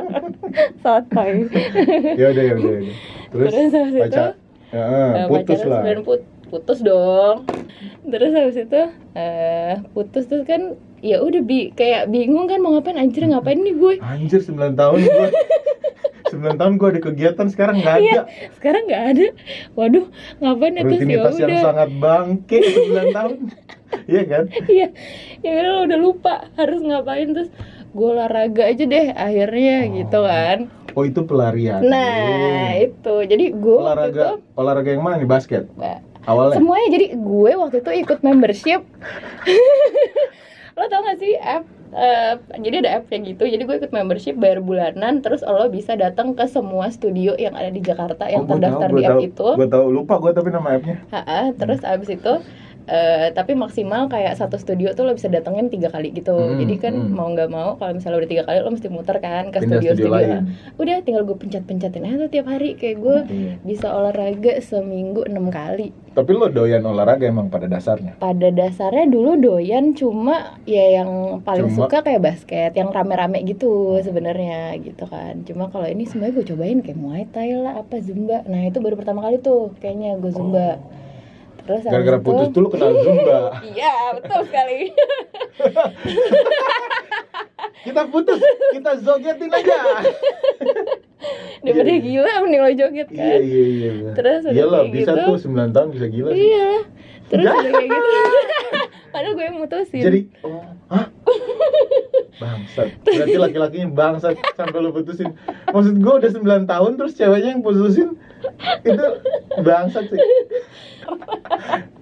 Sotoy. 0.82 1.52
ya 2.16 2.26
udah 2.32 2.44
ya 2.44 2.54
udah. 2.54 2.72
ya 2.72 2.80
udah. 2.80 2.96
Terus, 3.30 3.52
Terus 3.52 3.72
habis 3.74 3.94
itu, 3.94 4.02
pacar 4.02 4.30
Ya, 4.74 4.86
Eh, 5.14 5.26
putus 5.30 5.60
pacaran 5.62 5.86
lah. 5.86 6.02
put- 6.02 6.30
putus 6.50 6.80
dong 6.82 7.38
terus 8.06 8.30
habis 8.30 8.58
itu 8.60 8.82
eh 9.14 9.74
putus 9.90 10.26
terus 10.26 10.46
kan 10.46 10.78
ya 11.04 11.20
udah 11.20 11.42
bi 11.42 11.70
kayak 11.70 12.08
bingung 12.08 12.48
kan 12.48 12.58
mau 12.58 12.72
ngapain 12.72 12.96
anjir 12.96 13.24
ngapain 13.24 13.60
nih 13.60 13.76
gue 13.76 13.94
Anjir 14.00 14.40
9 14.40 14.56
tahun 14.74 14.98
gua. 15.04 15.28
9 16.34 16.56
tahun 16.56 16.74
gua 16.76 16.88
ada 16.90 17.02
kegiatan 17.04 17.46
sekarang 17.46 17.78
nggak 17.78 17.94
ada. 17.94 18.02
Iya, 18.02 18.22
sekarang 18.56 18.84
nggak 18.88 19.04
ada 19.06 19.26
waduh 19.74 20.06
ngapain 20.40 20.74
ya 20.74 20.82
terus 20.82 20.94
ya 20.96 20.98
Rutinitas 20.98 21.34
yang 21.36 21.46
udah 21.46 21.60
sangat 21.62 21.90
bangke 21.94 22.58
9 22.58 22.80
tahun. 23.20 23.38
Iya 24.04 24.24
kan? 24.26 24.44
iya 24.66 24.88
ya 25.40 25.52
udah 25.54 25.76
udah 25.86 26.00
lupa 26.00 26.34
harus 26.54 26.80
ngapain 26.80 27.30
terus 27.30 27.50
gue 27.94 28.08
olahraga 28.10 28.64
aja 28.66 28.84
deh 28.84 29.06
akhirnya 29.12 29.76
Oh. 29.84 29.92
gitu 29.94 30.20
kan 30.24 30.60
Oh 30.94 31.04
itu 31.04 31.22
pelarian. 31.22 31.82
nah 31.84 32.72
Eh, 32.72 32.88
itu 32.88 33.16
jadi 33.24 33.46
gue 33.52 33.76
waktu 33.76 33.86
itu 34.10 34.18
olahraga 34.18 34.26
olahraga 34.56 34.90
yang 34.90 35.04
mana 35.04 35.16
nih 35.18 35.28
basket? 35.28 35.70
Mbak, 35.74 36.00
Awalnya. 36.24 36.56
semuanya 36.56 36.88
jadi 36.90 37.06
gue 37.14 37.52
waktu 37.54 37.78
itu 37.78 37.92
ikut 38.00 38.20
membership 38.22 38.82
lo 40.74 40.84
tau 40.90 41.02
gak 41.06 41.18
sih 41.22 41.34
app 41.38 41.64
eh, 41.94 42.34
jadi 42.66 42.76
ada 42.82 42.90
app 42.98 43.04
kayak 43.10 43.24
gitu 43.30 43.44
jadi 43.46 43.62
gue 43.68 43.76
ikut 43.80 43.92
membership 43.94 44.36
bayar 44.42 44.60
bulanan 44.62 45.22
terus 45.24 45.42
lo 45.46 45.70
bisa 45.70 45.94
datang 45.94 46.34
ke 46.38 46.46
semua 46.50 46.90
studio 46.90 47.32
yang 47.38 47.54
ada 47.54 47.70
di 47.70 47.82
Jakarta 47.90 48.24
yang 48.34 48.44
Oh, 48.44 48.50
terdaftar 48.50 48.90
tahu, 48.90 48.98
di 48.98 49.02
app 49.06 49.14
tahu. 49.14 49.22
itu 49.22 49.44
Gua 49.54 49.68
tahu 49.70 49.86
lupa 49.94 50.14
gua 50.18 50.32
tapi 50.34 50.50
nama 50.50 50.70
appnya. 50.78 50.96
Ha-ha, 51.14 51.54
terus 51.60 51.80
abis 51.86 52.10
itu 52.18 52.30
eh, 52.88 53.32
tapi 53.32 53.56
maksimal 53.56 54.12
kayak 54.12 54.36
satu 54.36 54.60
studio 54.60 54.92
tuh 54.92 55.08
lo 55.08 55.16
bisa 55.16 55.32
datengin 55.32 55.72
tiga 55.72 55.88
kali 55.88 56.12
gitu. 56.12 56.36
Hmm, 56.36 56.60
jadi 56.60 56.76
kan 56.80 56.94
hmm. 56.94 57.14
mau 57.16 57.28
nggak 57.32 57.50
mau 57.52 57.80
kalau 57.80 57.96
misalnya 57.96 58.24
udah 58.24 58.30
tiga 58.30 58.44
kali 58.44 58.58
lo 58.60 58.70
mesti 58.72 58.90
muter 58.92 59.18
kan 59.24 59.50
ke 59.52 59.64
Pindah 59.64 59.80
studio 59.80 60.12
udah 60.80 60.96
tinggal 61.06 61.24
gue 61.24 61.38
pencet 61.38 61.64
pencetin 61.64 62.04
aja 62.04 62.28
tuh 62.28 62.32
tiap 62.32 62.48
hari. 62.52 62.76
Kayak 62.76 62.98
gue 63.00 63.18
Iya. 63.34 63.54
bisa 63.64 63.88
olahraga 63.94 64.60
seminggu 64.60 65.24
enam 65.26 65.48
kali. 65.48 65.96
Tapi 66.14 66.30
lo 66.36 66.46
doyan 66.52 66.84
olahraga 66.86 67.26
emang 67.26 67.50
pada 67.50 67.66
dasarnya. 67.66 68.20
pada 68.20 68.48
dasarnya 68.54 69.10
dulu 69.10 69.40
doyan 69.40 69.98
cuma 69.98 70.60
ya 70.68 71.02
yang 71.02 71.42
paling 71.42 71.72
Cuma- 71.74 71.90
suka 71.90 72.06
kayak 72.06 72.22
basket 72.22 72.72
yang 72.78 72.94
rame-rame 72.94 73.42
gitu 73.48 73.98
sebenarnya 74.04 74.78
gitu 74.78 75.08
kan. 75.10 75.42
Cuma 75.48 75.72
kalau 75.74 75.88
ini 75.90 76.06
semuanya 76.06 76.38
gue 76.38 76.46
cobain 76.54 76.80
kayak 76.86 77.00
muay 77.00 77.24
thai 77.32 77.58
lah 77.58 77.82
apa 77.82 77.98
zumba. 78.04 78.46
Nah 78.46 78.68
itu 78.70 78.78
baru 78.84 79.00
pertama 79.00 79.26
kali 79.26 79.42
tuh 79.42 79.74
kayaknya 79.82 80.20
gue 80.22 80.30
zumba 80.30 80.78
terus. 81.64 81.82
Gara-gara 81.84 82.20
putus 82.20 82.48
tuh 82.52 82.60
lo 82.62 82.70
kenal 82.70 82.92
Zumba. 83.00 83.40
iya 83.74 83.94
betul 84.14 84.40
sekali 84.46 84.80
kita 87.84 88.02
putus, 88.08 88.40
kita 88.72 88.92
zogetin 89.00 89.50
aja. 89.52 89.76
daripada 91.64 91.88
Iya, 91.88 91.96
iya. 91.96 92.04
gila 92.04 92.32
mending 92.44 92.62
lo 92.62 92.72
joget 92.74 93.08
Iya 93.08 93.16
kan 93.16 93.40
iya 93.40 93.64
iya. 93.64 93.90
benar. 93.96 94.14
Terus 94.16 94.42
Iyalah, 94.52 94.82
kayak 94.84 94.92
bisa 94.92 95.12
gitu. 95.16 95.24
tuh 95.24 95.36
9 95.48 95.76
tahun 95.76 95.88
bisa 95.92 96.08
gila 96.12 96.30
sih. 96.32 96.40
iya 96.44 96.70
terus 97.24 97.46
udah 97.48 97.56
kayak 97.64 97.88
gitu 97.88 98.22
padahal 99.16 99.34
gue 99.34 99.46
yang 99.48 99.58
mutusin 99.58 100.02
Jadi, 100.04 100.20
oh, 100.44 100.62
hah? 100.92 101.06
Bangsat. 102.42 102.90
Berarti 103.06 103.38
laki-lakinya 103.40 103.88
bangsat 103.94 104.36
sampai 104.58 104.80
lu 104.82 104.90
putusin. 104.92 105.38
Maksud 105.70 105.96
gue 106.02 106.14
udah 106.18 106.32
9 106.34 106.66
tahun 106.72 106.92
terus 106.98 107.14
ceweknya 107.16 107.56
yang 107.56 107.64
putusin 107.64 108.18
itu 108.84 109.06
bangsat 109.62 110.06
sih. 110.12 110.20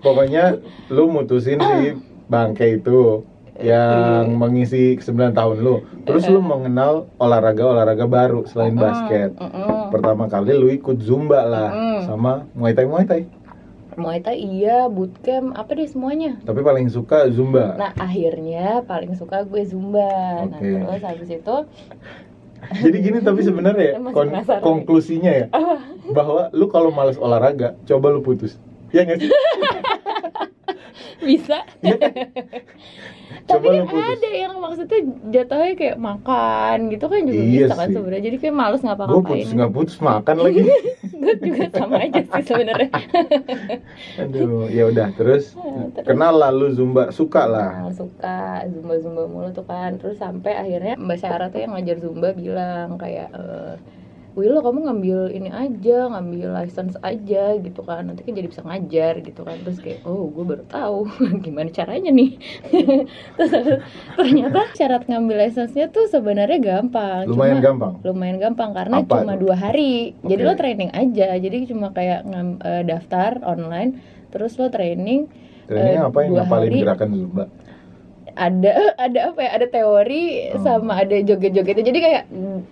Pokoknya 0.02 0.58
lu 0.90 1.12
mutusin 1.12 1.60
si 1.62 2.00
bangke 2.32 2.80
itu 2.82 3.28
yang 3.62 4.34
mengisi 4.40 4.98
9 4.98 5.38
tahun 5.38 5.58
lu. 5.62 5.86
Terus 6.08 6.26
lu 6.32 6.42
mengenal 6.42 7.12
olahraga-olahraga 7.22 8.10
baru 8.10 8.48
selain 8.50 8.74
basket. 8.74 9.38
Pertama 9.94 10.26
kali 10.32 10.56
lu 10.58 10.72
ikut 10.74 10.98
zumba 11.04 11.46
lah 11.46 11.70
sama 12.08 12.50
muay 12.58 12.74
thai 12.74 12.88
muay 12.90 13.06
thai. 13.06 13.28
Muay 14.00 14.24
Thai 14.24 14.40
iya, 14.40 14.88
bootcamp, 14.88 15.52
apa 15.52 15.76
deh 15.76 15.84
semuanya. 15.84 16.40
Tapi 16.48 16.64
paling 16.64 16.88
suka 16.88 17.28
zumba. 17.28 17.76
Nah 17.76 17.92
akhirnya 18.00 18.88
paling 18.88 19.20
suka 19.20 19.44
gue 19.44 19.64
Zumba. 19.68 20.48
Nah 20.48 20.60
Oke. 20.60 20.70
terus 20.72 21.04
habis 21.04 21.30
itu 21.30 21.56
Jadi 22.88 22.98
gini 23.04 23.20
tapi 23.20 23.42
sebenarnya 23.44 23.84
ya 23.84 23.96
kon- 24.16 24.32
konklusinya 24.64 25.32
ya 25.34 25.48
bahwa 26.18 26.48
lu 26.56 26.72
kalau 26.72 26.94
males 26.94 27.20
olahraga 27.20 27.76
coba 27.84 28.16
lu 28.16 28.24
putus. 28.24 28.56
Ya 28.96 29.04
nggak 29.04 29.24
sih? 29.24 29.32
Bisa. 31.22 31.58
Iya 31.80 31.96
kan? 31.98 32.14
Tapi 33.50 33.64
kan 33.64 33.84
putus. 33.88 34.06
ada 34.12 34.30
yang 34.30 34.54
maksudnya 34.60 35.00
jatuhnya 35.32 35.74
kayak 35.74 35.98
makan 35.98 36.78
gitu 36.92 37.06
kan 37.08 37.20
juga 37.24 37.42
Iya 37.42 37.66
bisa 37.66 37.76
kan 37.76 37.88
sebenarnya. 37.90 38.24
Jadi 38.28 38.38
kayak 38.38 38.56
males 38.56 38.82
Gue 38.82 38.88
ngapa-ngapain. 38.88 39.24
putus 39.24 39.52
nggak 39.52 39.72
putus 39.72 39.98
makan 40.00 40.36
lagi. 40.38 40.62
gue 41.22 41.34
juga 41.40 41.66
sama 41.72 41.96
aja 42.02 42.22
sih 42.22 42.44
sebenarnya. 42.44 42.90
Aduh, 44.22 44.68
ya 44.68 44.84
udah 44.86 45.08
terus 45.16 45.56
Terus- 45.56 46.06
kenal 46.06 46.34
lah 46.36 46.52
lu 46.52 46.70
zumba 46.72 47.10
suka 47.10 47.44
lah. 47.46 47.88
Nah, 47.88 47.94
suka 47.94 48.38
zumba 48.68 48.94
zumba 49.00 49.24
mulu 49.26 49.50
tuh 49.52 49.64
kan 49.64 49.96
terus 49.96 50.18
sampai 50.18 50.54
akhirnya 50.54 50.98
mbak 50.98 51.18
Sarah 51.18 51.48
tuh 51.48 51.62
yang 51.62 51.72
ngajar 51.72 51.98
zumba 51.98 52.34
bilang 52.34 52.98
kayak 52.98 53.32
eh 53.32 53.74
Willow 54.32 54.60
kamu 54.60 54.88
ngambil 54.88 55.20
ini 55.30 55.50
aja 55.50 56.08
ngambil 56.08 56.54
license 56.54 56.96
aja 56.98 57.56
gitu 57.58 57.82
kan. 57.82 58.08
Nanti 58.08 58.24
kan 58.24 58.32
jadi 58.32 58.48
bisa 58.48 58.62
ngajar 58.62 59.20
gitu 59.20 59.42
kan. 59.42 59.60
Terus 59.60 59.78
kayak 59.78 60.00
oh 60.04 60.26
gue 60.26 60.44
baru 60.46 60.64
tahu. 60.66 61.04
Gimana 61.44 61.68
caranya 61.70 62.08
nih? 62.10 62.40
Terus 63.36 63.52
ternyata 64.14 64.72
syarat 64.72 65.04
ngambil 65.06 65.36
license-nya 65.42 65.88
tuh 65.88 66.08
sebenarnya 66.08 66.58
gampang. 66.58 67.28
Lumayan 67.28 67.58
Cuma- 67.58 67.66
gampang. 67.66 67.94
lumayan 68.02 68.38
gampang 68.40 68.72
karena 68.72 68.96
Apa 69.00 69.12
cuma 69.18 69.34
tuh? 69.36 69.40
dua 69.42 69.56
hari. 69.58 70.16
Jadi 70.22 70.42
Oke. 70.42 70.48
lo 70.48 70.54
training 70.56 70.92
aja. 70.92 71.28
Jadi 71.34 71.58
cuma 71.68 71.88
kayak 71.90 72.24
ngam- 72.24 72.60
eh, 72.62 72.84
daftar 72.84 73.44
online 73.44 74.00
terus 74.28 74.56
lo 74.56 74.68
training 74.68 75.28
Trainingnya 75.62 76.02
Eh, 76.02 76.08
apa 76.08 76.18
yang 76.22 76.32
ngapalin 76.36 76.72
gerakan 76.78 77.10
zumba? 77.14 77.46
ada 78.32 78.72
ada 78.98 79.20
apa 79.28 79.40
ya? 79.40 79.50
Ada 79.54 79.68
teori 79.70 80.24
Oh. 80.50 80.64
sama 80.64 80.94
ada 80.98 81.16
joget-jogetnya 81.18 81.84
jadi 81.84 82.00
kayak 82.00 82.24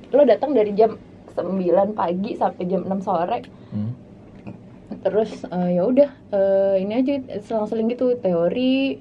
lo 0.09 0.23
datang 0.23 0.51
dari 0.51 0.71
jam 0.71 0.95
9 1.41 1.60
pagi 1.93 2.31
sampai 2.34 2.63
jam 2.65 2.84
6 2.84 3.00
sore 3.01 3.39
Hmm. 3.69 3.93
terus 5.00 5.46
eh, 5.46 5.77
ya 5.77 5.86
udah 5.86 6.10
eh, 6.29 6.75
ini 6.79 6.93
aja 6.96 7.13
selang-seling 7.39 7.88
gitu 7.88 8.17
teori 8.17 8.98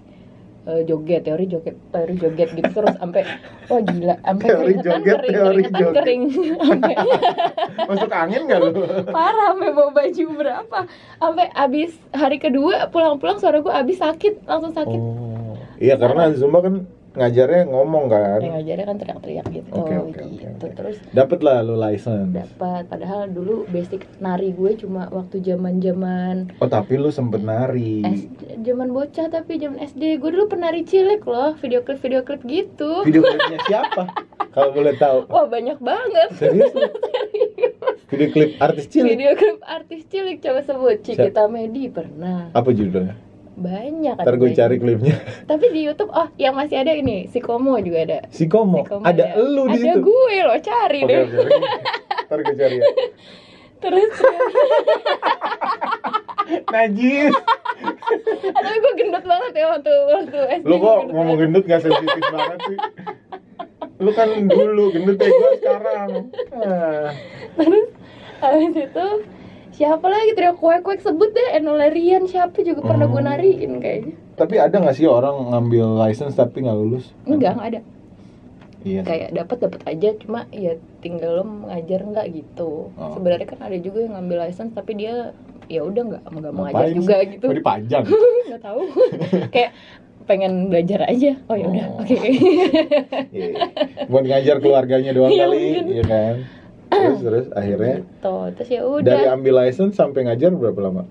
eh, 0.64 0.82
joget 0.84 1.24
teori 1.24 1.44
joget 1.44 1.74
teori 1.88 2.14
joget 2.14 2.48
gitu 2.52 2.68
terus 2.70 2.92
sampai 2.94 3.24
wah 3.66 3.80
gila 3.80 4.14
sampai 4.20 4.46
Teori 4.46 4.62
keringetan 4.76 5.00
joget, 5.00 5.16
kering 5.16 5.32
teori 5.32 5.48
keringetan 5.64 5.80
joget. 5.80 5.94
kering 5.96 6.22
sampai 6.60 6.94
Masuk 7.88 8.10
angin 8.12 8.40
nggak 8.44 8.58
lu? 8.60 8.70
parah 9.08 9.46
sampai 9.50 9.70
bawa 9.72 9.90
baju 9.90 10.24
berapa 10.36 10.78
sampai 11.16 11.46
abis 11.56 11.90
hari 12.12 12.36
kedua 12.36 12.76
pulang-pulang 12.86 13.40
suara 13.40 13.58
gue 13.58 13.72
abis 13.72 13.96
sakit 13.98 14.44
langsung 14.44 14.70
sakit 14.70 15.00
Oh, 15.00 15.56
iya 15.78 15.96
karena 15.96 16.30
zumba 16.32 16.60
kan 16.60 16.84
ngajarnya 17.18 17.62
ngomong 17.66 18.04
kan. 18.06 18.38
yang 18.38 18.54
ngajarnya 18.54 18.84
kan 18.84 18.96
teriak-teriak 18.96 19.46
gitu 19.50 19.70
Oke, 19.72 19.92
oke, 19.92 20.14
oke, 20.14 20.22
gitu 20.32 20.46
oke. 20.60 20.74
terus 20.74 20.96
Dapet 21.10 21.38
lah 21.40 21.60
lu 21.60 21.74
license. 21.74 22.30
dapat 22.30 22.86
padahal 22.86 23.26
dulu 23.26 23.66
basic 23.68 24.06
nari 24.18 24.50
gue 24.50 24.72
cuma 24.76 25.06
waktu 25.08 25.40
zaman 25.40 25.78
zaman 25.78 26.54
Oh 26.56 26.66
tapi 26.66 26.94
lu 26.94 27.10
sempet 27.10 27.40
nari. 27.40 28.06
zaman 28.58 28.88
bocah 28.88 29.26
tapi 29.28 29.56
zaman 29.56 29.78
SD 29.80 30.16
gue 30.16 30.30
dulu 30.30 30.46
penari 30.48 30.82
cilik 30.82 31.20
loh 31.22 31.52
video 31.56 31.80
klip 31.80 31.98
video 31.98 32.22
klip 32.22 32.40
gitu 32.42 33.02
Video 33.02 33.20
klipnya 33.20 33.58
siapa? 33.64 34.06
Kalau 34.48 34.70
boleh 34.70 34.94
tahu. 34.94 35.26
wah 35.26 35.44
banyak 35.44 35.76
banget 35.78 36.28
Serius? 36.40 36.72
Video 38.08 38.28
klip 38.30 38.50
artis 38.58 38.86
cilik. 38.86 39.10
video 39.10 39.32
klip 39.34 39.58
artis 39.62 40.02
cilik 40.06 40.38
coba 40.38 40.60
sebut 40.62 40.96
Cikita 41.00 41.44
Medi 41.46 41.86
pernah 41.88 42.48
Apa 42.50 42.70
judulnya? 42.70 43.14
Banyak 43.58 44.14
Ntar 44.16 44.34
gue 44.34 44.50
cari 44.52 44.76
klipnya. 44.76 45.14
tapi 45.44 45.66
di 45.68 45.82
YouTube 45.82 46.10
oh 46.10 46.30
yang 46.34 46.54
masih 46.54 46.78
ada 46.78 46.92
ini 46.92 47.26
si 47.26 47.38
Komo 47.38 47.74
juga 47.78 47.98
ada 48.04 48.18
Si 48.30 48.46
Komo. 48.46 48.78
Si 48.78 48.88
Komo 48.88 49.02
Ada 49.02 49.34
elu 49.36 49.64
di 49.68 49.78
ada 49.78 49.84
situ. 49.90 50.00
gue 50.00 50.34
loh 50.40 50.58
cari 50.58 51.00
Oke 51.00 51.08
deh 51.08 51.18
oke. 51.20 51.36
oke. 51.36 51.56
Ntar 52.24 52.38
gue 52.40 52.54
cari 52.56 52.76
ya. 52.76 52.84
terus 53.82 54.10
Najis. 56.68 57.34
tapi 58.56 58.74
gue 58.74 58.92
gendut 58.96 59.22
banget 59.22 59.52
ya 59.54 59.66
waktu 59.68 59.92
waktu 60.08 60.38
SD 60.58 60.64
Lu 60.64 60.76
kok 60.78 60.98
ngomong 61.08 61.36
gendut 61.36 61.64
gak 61.64 61.82
sensitif 61.82 62.22
banget 62.26 62.58
sih? 62.64 62.78
Lu 63.98 64.10
kan 64.12 64.28
dulu 64.42 64.84
gendut 64.90 65.16
kayak 65.16 65.30
gue 65.30 65.50
sekarang. 65.58 66.10
Ah. 66.54 67.10
terus 67.54 67.86
habis 68.38 68.74
itu 68.74 69.06
siapa 69.78 70.02
lagi 70.04 70.34
trio 70.34 70.52
kue 70.52 70.74
kue 70.78 70.98
sebut 70.98 71.30
deh 71.30 71.54
Enolerian 71.54 72.26
siapa 72.26 72.58
juga 72.60 72.82
pernah 72.82 73.06
gue 73.06 73.14
Oh. 73.14 73.22
nariin 73.22 73.78
kayaknya 73.78 74.14
Tapi 74.34 74.54
ada 74.56 74.74
gak 74.76 74.92
sih 74.92 75.06
orang 75.06 75.34
ngambil 75.48 75.94
license 75.96 76.34
tapi 76.34 76.60
nggak 76.60 76.74
lulus? 76.74 77.14
enggak 77.24 77.54
enggak 77.54 77.68
ada 77.68 77.80
Iya. 78.78 79.02
kayak 79.02 79.28
dapat 79.32 79.56
dapat 79.60 79.80
aja 79.86 80.08
cuma 80.16 80.40
ya 80.48 80.72
tinggal 80.98 81.30
lo 81.32 81.44
mengajar 81.44 82.00
nggak 82.00 82.26
gitu 82.32 82.90
Oh. 82.92 83.10
sebenarnya 83.12 83.46
kan 83.46 83.60
ada 83.60 83.74
juga 83.76 83.98
yang 84.00 84.14
ngambil 84.14 84.38
license 84.44 84.70
tapi 84.72 84.94
dia 84.94 85.34
ya 85.66 85.80
udah 85.80 86.02
nggak 86.08 86.22
nggak 86.24 86.52
mau 86.52 86.62
ngajar 86.64 86.88
juga 86.92 87.16
gitu 87.24 87.44
Mau 87.44 87.54
dipajang. 87.54 88.04
nggak 88.48 88.62
tahu 88.64 88.80
kayak 89.54 89.70
pengen 90.24 90.68
belajar 90.68 91.00
aja 91.04 91.38
oh 91.44 91.54
ya 91.54 91.66
udah 91.66 91.86
Oh. 91.88 92.00
oke 92.00 92.16
Iya. 93.30 93.48
Buat 94.06 94.24
ngajar 94.26 94.56
keluarganya 94.58 95.10
doang 95.12 95.30
Iya, 95.30 95.44
kali, 95.44 95.62
iya 95.88 96.04
kan? 96.04 96.34
Terus 96.98 97.20
terus 97.26 97.46
akhirnya 97.52 97.94
gitu 98.00 98.34
terus 98.52 98.68
ya 98.68 98.80
dari 98.82 99.22
udah 99.24 99.32
ambil 99.32 99.54
license 99.56 99.94
sampai 99.94 100.20
ngajar 100.24 100.50
berapa 100.50 100.80
lama? 100.80 101.04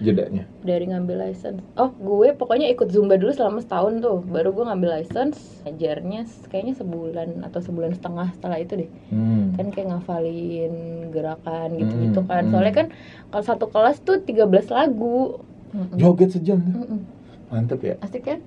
Jedanya. 0.00 0.48
dari 0.64 0.88
ngambil 0.88 1.28
license 1.28 1.60
oh 1.76 1.92
gue 1.92 2.32
pokoknya 2.32 2.72
ikut 2.72 2.88
zumba 2.88 3.20
dulu 3.20 3.36
selama 3.36 3.60
setahun 3.60 4.00
tuh 4.00 4.24
baru 4.24 4.48
gue 4.50 4.64
ngambil 4.64 4.96
license 4.96 5.60
ngajarnya 5.60 6.24
kayaknya 6.48 6.72
sebulan 6.72 7.44
atau 7.44 7.60
sebulan 7.60 7.92
setengah 7.92 8.32
setelah 8.32 8.56
itu 8.56 8.80
deh 8.80 8.90
Hmm. 9.12 9.52
kan 9.60 9.68
kayak 9.68 9.92
ngafalin 9.92 10.74
gerakan 11.12 11.68
gitu-gitu 11.76 12.16
Hmm, 12.16 12.28
kan 12.28 12.42
hmm. 12.42 12.50
soalnya 12.50 12.74
kan 12.74 12.86
kalau 13.28 13.44
satu 13.44 13.64
kelas 13.68 14.00
tuh 14.00 14.24
13 14.24 14.48
lagu 14.72 15.44
Mm-mm. 15.70 16.00
Joget 16.00 16.32
sejam. 16.32 16.58
Mm-mm. 16.64 16.98
Mantep 17.46 17.78
ya. 17.84 17.94
asik 18.00 18.24
kan 18.24 18.40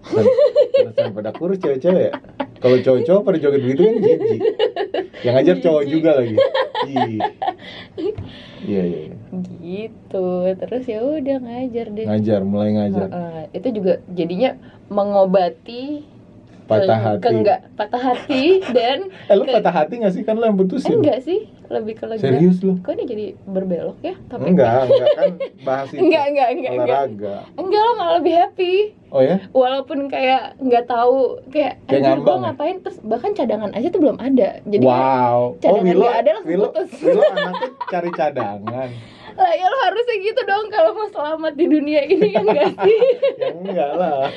pada 1.13 1.31
kurus 1.31 1.59
cewek-cewek 1.59 2.03
ya. 2.07 2.11
Kalau 2.57 2.77
cowok-cowok 2.79 3.21
pada 3.21 3.37
joget 3.37 3.61
begitu 3.61 3.81
kan 3.83 3.95
jijik. 3.99 4.39
Yang 5.23 5.33
ngajar 5.39 5.55
cowok 5.63 5.83
Jijik. 5.83 5.93
juga 5.95 6.11
lagi. 6.19 6.35
Ih. 6.83 7.19
Iya 8.63 8.83
iya. 8.83 8.99
iya. 9.07 9.15
gitu 9.63 10.27
terus 10.61 10.83
ya 10.87 10.99
udah 11.03 11.37
ngajar 11.41 11.85
deh 11.91 12.05
Ngajar, 12.05 12.41
mulai 12.45 12.69
ngajar. 12.75 13.07
Heeh, 13.09 13.41
itu 13.55 13.67
juga 13.75 13.93
jadinya 14.11 14.55
mengobati 14.87 16.05
Patah 16.63 16.85
ke- 16.89 17.05
hati. 17.05 17.19
ke 17.19 17.29
enggak 17.29 17.59
patah 17.73 18.01
hati 18.01 18.43
dan 18.75 18.97
Eh 19.09 19.35
lu 19.35 19.43
ke- 19.43 19.53
patah 19.53 19.73
hati 19.73 19.93
gak 19.97 20.11
sih? 20.11 20.21
Kan 20.21 20.35
lu 20.35 20.45
yang 20.45 20.55
putusin. 20.55 20.95
enggak 20.95 21.19
sih 21.19 21.39
lebih 21.65 21.93
ke 21.95 22.05
lega 22.05 22.21
Serius 22.21 22.59
lu? 22.59 22.77
kok 22.79 22.91
ini 22.91 23.03
jadi 23.03 23.25
berbelok 23.43 23.97
ya 23.99 24.13
topiknya? 24.25 24.49
Enggak, 24.49 24.79
enggak 24.85 25.09
kan 25.11 25.31
bahas 25.61 25.87
itu. 25.91 25.99
enggak 25.99 26.23
enggak 26.27 26.47
enggak 26.49 26.71
enggak 26.73 26.97
olahraga. 27.01 27.35
enggak 27.55 27.81
lo 27.81 27.91
malah 27.93 28.13
lebih 28.15 28.33
happy 28.35 28.73
Oh 29.07 29.21
ya? 29.21 29.37
walaupun 29.51 29.99
kayak 30.07 30.57
nggak 30.57 30.85
tahu 30.85 31.17
kayak 31.47 31.77
Kayak 31.85 32.01
ngambang 32.03 32.33
ya? 32.35 32.43
ngapain 32.47 32.75
terus 32.79 32.97
bahkan 32.99 33.31
cadangan 33.31 33.69
aja 33.71 33.87
tuh 33.87 34.01
belum 34.01 34.17
ada 34.17 34.49
jadi 34.63 34.81
wow. 34.81 35.53
Oh, 35.53 35.57
cadangan 35.59 35.85
Wilo, 35.85 36.01
nggak 36.01 36.17
ada 36.17 36.29
langsung 36.31 36.49
Wilo, 36.49 36.65
putus. 36.67 36.89
Wilo 36.99 37.21
anaknya 37.35 37.69
cari 37.87 38.09
cadangan. 38.11 38.89
Lah 39.33 39.51
ya 39.53 39.65
lo 39.65 39.77
harusnya 39.89 40.15
gitu 40.21 40.41
dong 40.45 40.65
kalau 40.69 40.91
mau 40.93 41.07
selamat 41.09 41.53
di 41.57 41.65
dunia 41.65 42.01
ini 42.05 42.27
kan 42.29 42.45
gak 42.45 42.71
sih 42.85 42.99
ya 43.41 43.47
enggak 43.49 43.91
lah. 43.97 44.29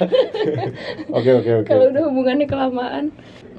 Oke, 1.16 1.30
oke, 1.36 1.50
oke. 1.64 1.68
kalau 1.68 1.92
udah 1.92 2.02
hubungannya 2.08 2.46
kelamaan 2.48 3.12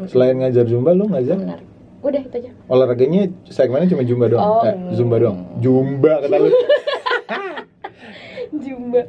Selain 0.06 0.38
ngajar 0.38 0.70
Zumba, 0.70 0.94
lu 0.94 1.10
ngajar 1.10 1.38
menarik 1.38 1.66
udah 2.06 2.22
itu 2.22 2.36
aja 2.40 2.52
olahraganya 2.70 3.22
segmennya 3.50 3.90
cuma 3.90 4.06
Zumba 4.06 4.26
doang. 4.30 4.46
Oh. 4.46 4.64
Eh, 4.64 4.76
Zumba 4.94 5.18
doang. 5.18 5.40
Zumba 5.60 6.14
kata 6.24 6.36
lu. 6.38 6.50
Jumba 8.64 9.02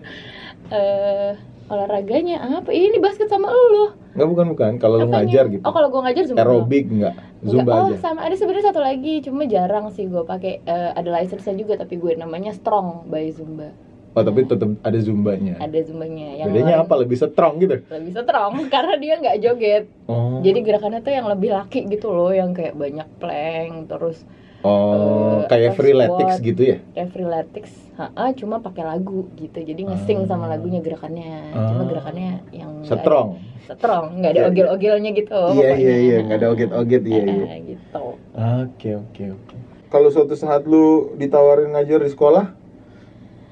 eh 0.73 1.33
olahraganya 1.69 2.37
apa 2.43 2.69
ini 2.69 2.97
basket 2.97 3.29
sama 3.29 3.49
lo 3.49 3.95
Enggak 4.13 4.29
bukan 4.29 4.47
bukan. 4.51 4.73
Kalau 4.77 4.97
lu 4.99 5.07
ngajar 5.09 5.47
gitu. 5.47 5.63
oh 5.63 5.71
kalau 5.71 5.89
gue 5.89 6.01
ngajar 6.03 6.23
zumba. 6.27 6.43
Aerobik 6.43 6.85
enggak? 6.91 7.15
Zumba 7.39 7.71
oh 7.73 7.87
aja. 7.89 7.97
sama 8.03 8.21
ada 8.21 8.35
sebenarnya 8.35 8.67
satu 8.67 8.81
lagi 8.81 9.15
cuma 9.23 9.47
jarang 9.47 9.87
sih 9.89 10.05
gue 10.05 10.23
pakai 10.23 10.59
eh, 10.61 10.91
ada 10.93 11.09
license 11.09 11.47
juga 11.55 11.79
tapi 11.79 11.95
gue 11.97 12.13
namanya 12.15 12.51
strong 12.51 13.07
by 13.07 13.31
zumba 13.31 13.71
Oh, 14.17 14.25
tapi 14.27 14.43
tetap 14.43 14.67
ada 14.83 14.99
Zumbanya. 14.99 15.63
ada 15.63 15.79
zumbanya 15.79 16.35
yang 16.35 16.51
Bedanya 16.51 16.75
lain 16.75 16.85
apa? 16.91 16.95
Lebih 16.99 17.15
strong 17.15 17.63
gitu. 17.63 17.79
lebih 17.87 18.11
strong 18.11 18.53
karena 18.75 18.95
dia 18.99 19.15
nggak 19.15 19.37
joget 19.39 19.85
Oh. 20.11 20.43
jadi 20.43 20.59
gerakannya 20.59 21.01
tuh 21.01 21.13
yang 21.15 21.29
lebih 21.29 21.55
laki 21.55 21.87
gitu 21.87 22.11
loh 22.11 22.35
yang 22.35 22.51
kayak 22.51 22.75
banyak 22.75 23.07
plank 23.23 23.87
terus 23.87 24.27
Oh, 24.59 25.39
eh, 25.39 25.47
kayak 25.47 25.79
freeletics 25.79 26.43
gitu 26.43 26.59
ya? 26.59 26.77
kayak 26.91 27.15
freeletics 27.15 27.71
ha 27.95 28.11
cuma 28.33 28.59
pakai 28.59 28.83
lagu 28.85 29.31
gitu 29.35 29.55
jadi 29.57 29.79
ngesing 29.85 30.27
sama 30.27 30.47
Ah. 30.47 30.55
lagunya 30.55 30.79
gerakannya 30.79 31.55
cuma 31.55 31.83
Ah. 31.83 31.87
gerakannya 31.87 32.31
yang 32.51 32.83
Strong. 32.83 33.39
ada, 33.39 33.75
strong 33.75 34.05
nggak 34.19 34.31
ada 34.31 34.35
Iya, 34.35 34.43
iya. 34.43 34.51
ogel-ogelnya 34.51 35.11
gitu 35.13 35.31
Iya 35.31 35.47
pokoknya. 35.47 35.77
iya 35.77 35.95
iya, 35.97 36.17
nggak 36.21 36.39
ada 36.39 36.49
oget-oget 36.51 37.03
iya 37.05 37.23
iya. 37.29 37.47
Eh, 37.49 37.61
gitu 37.69 38.05
Oke 38.35 38.89
oke 38.97 39.25
oke. 39.33 39.55
Kalau 39.89 40.09
suatu 40.11 40.35
saat 40.35 40.63
lu 40.65 40.85
ditawarin 41.15 41.71
ngajar 41.71 42.03
di 42.03 42.11
sekolah, 42.11 42.53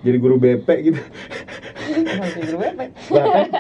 jadi 0.03 0.17
guru 0.17 0.37
BP 0.37 0.69
gitu, 0.85 1.01
guru. 2.37 2.59
Lah 3.11 3.25
kan? 3.25 3.49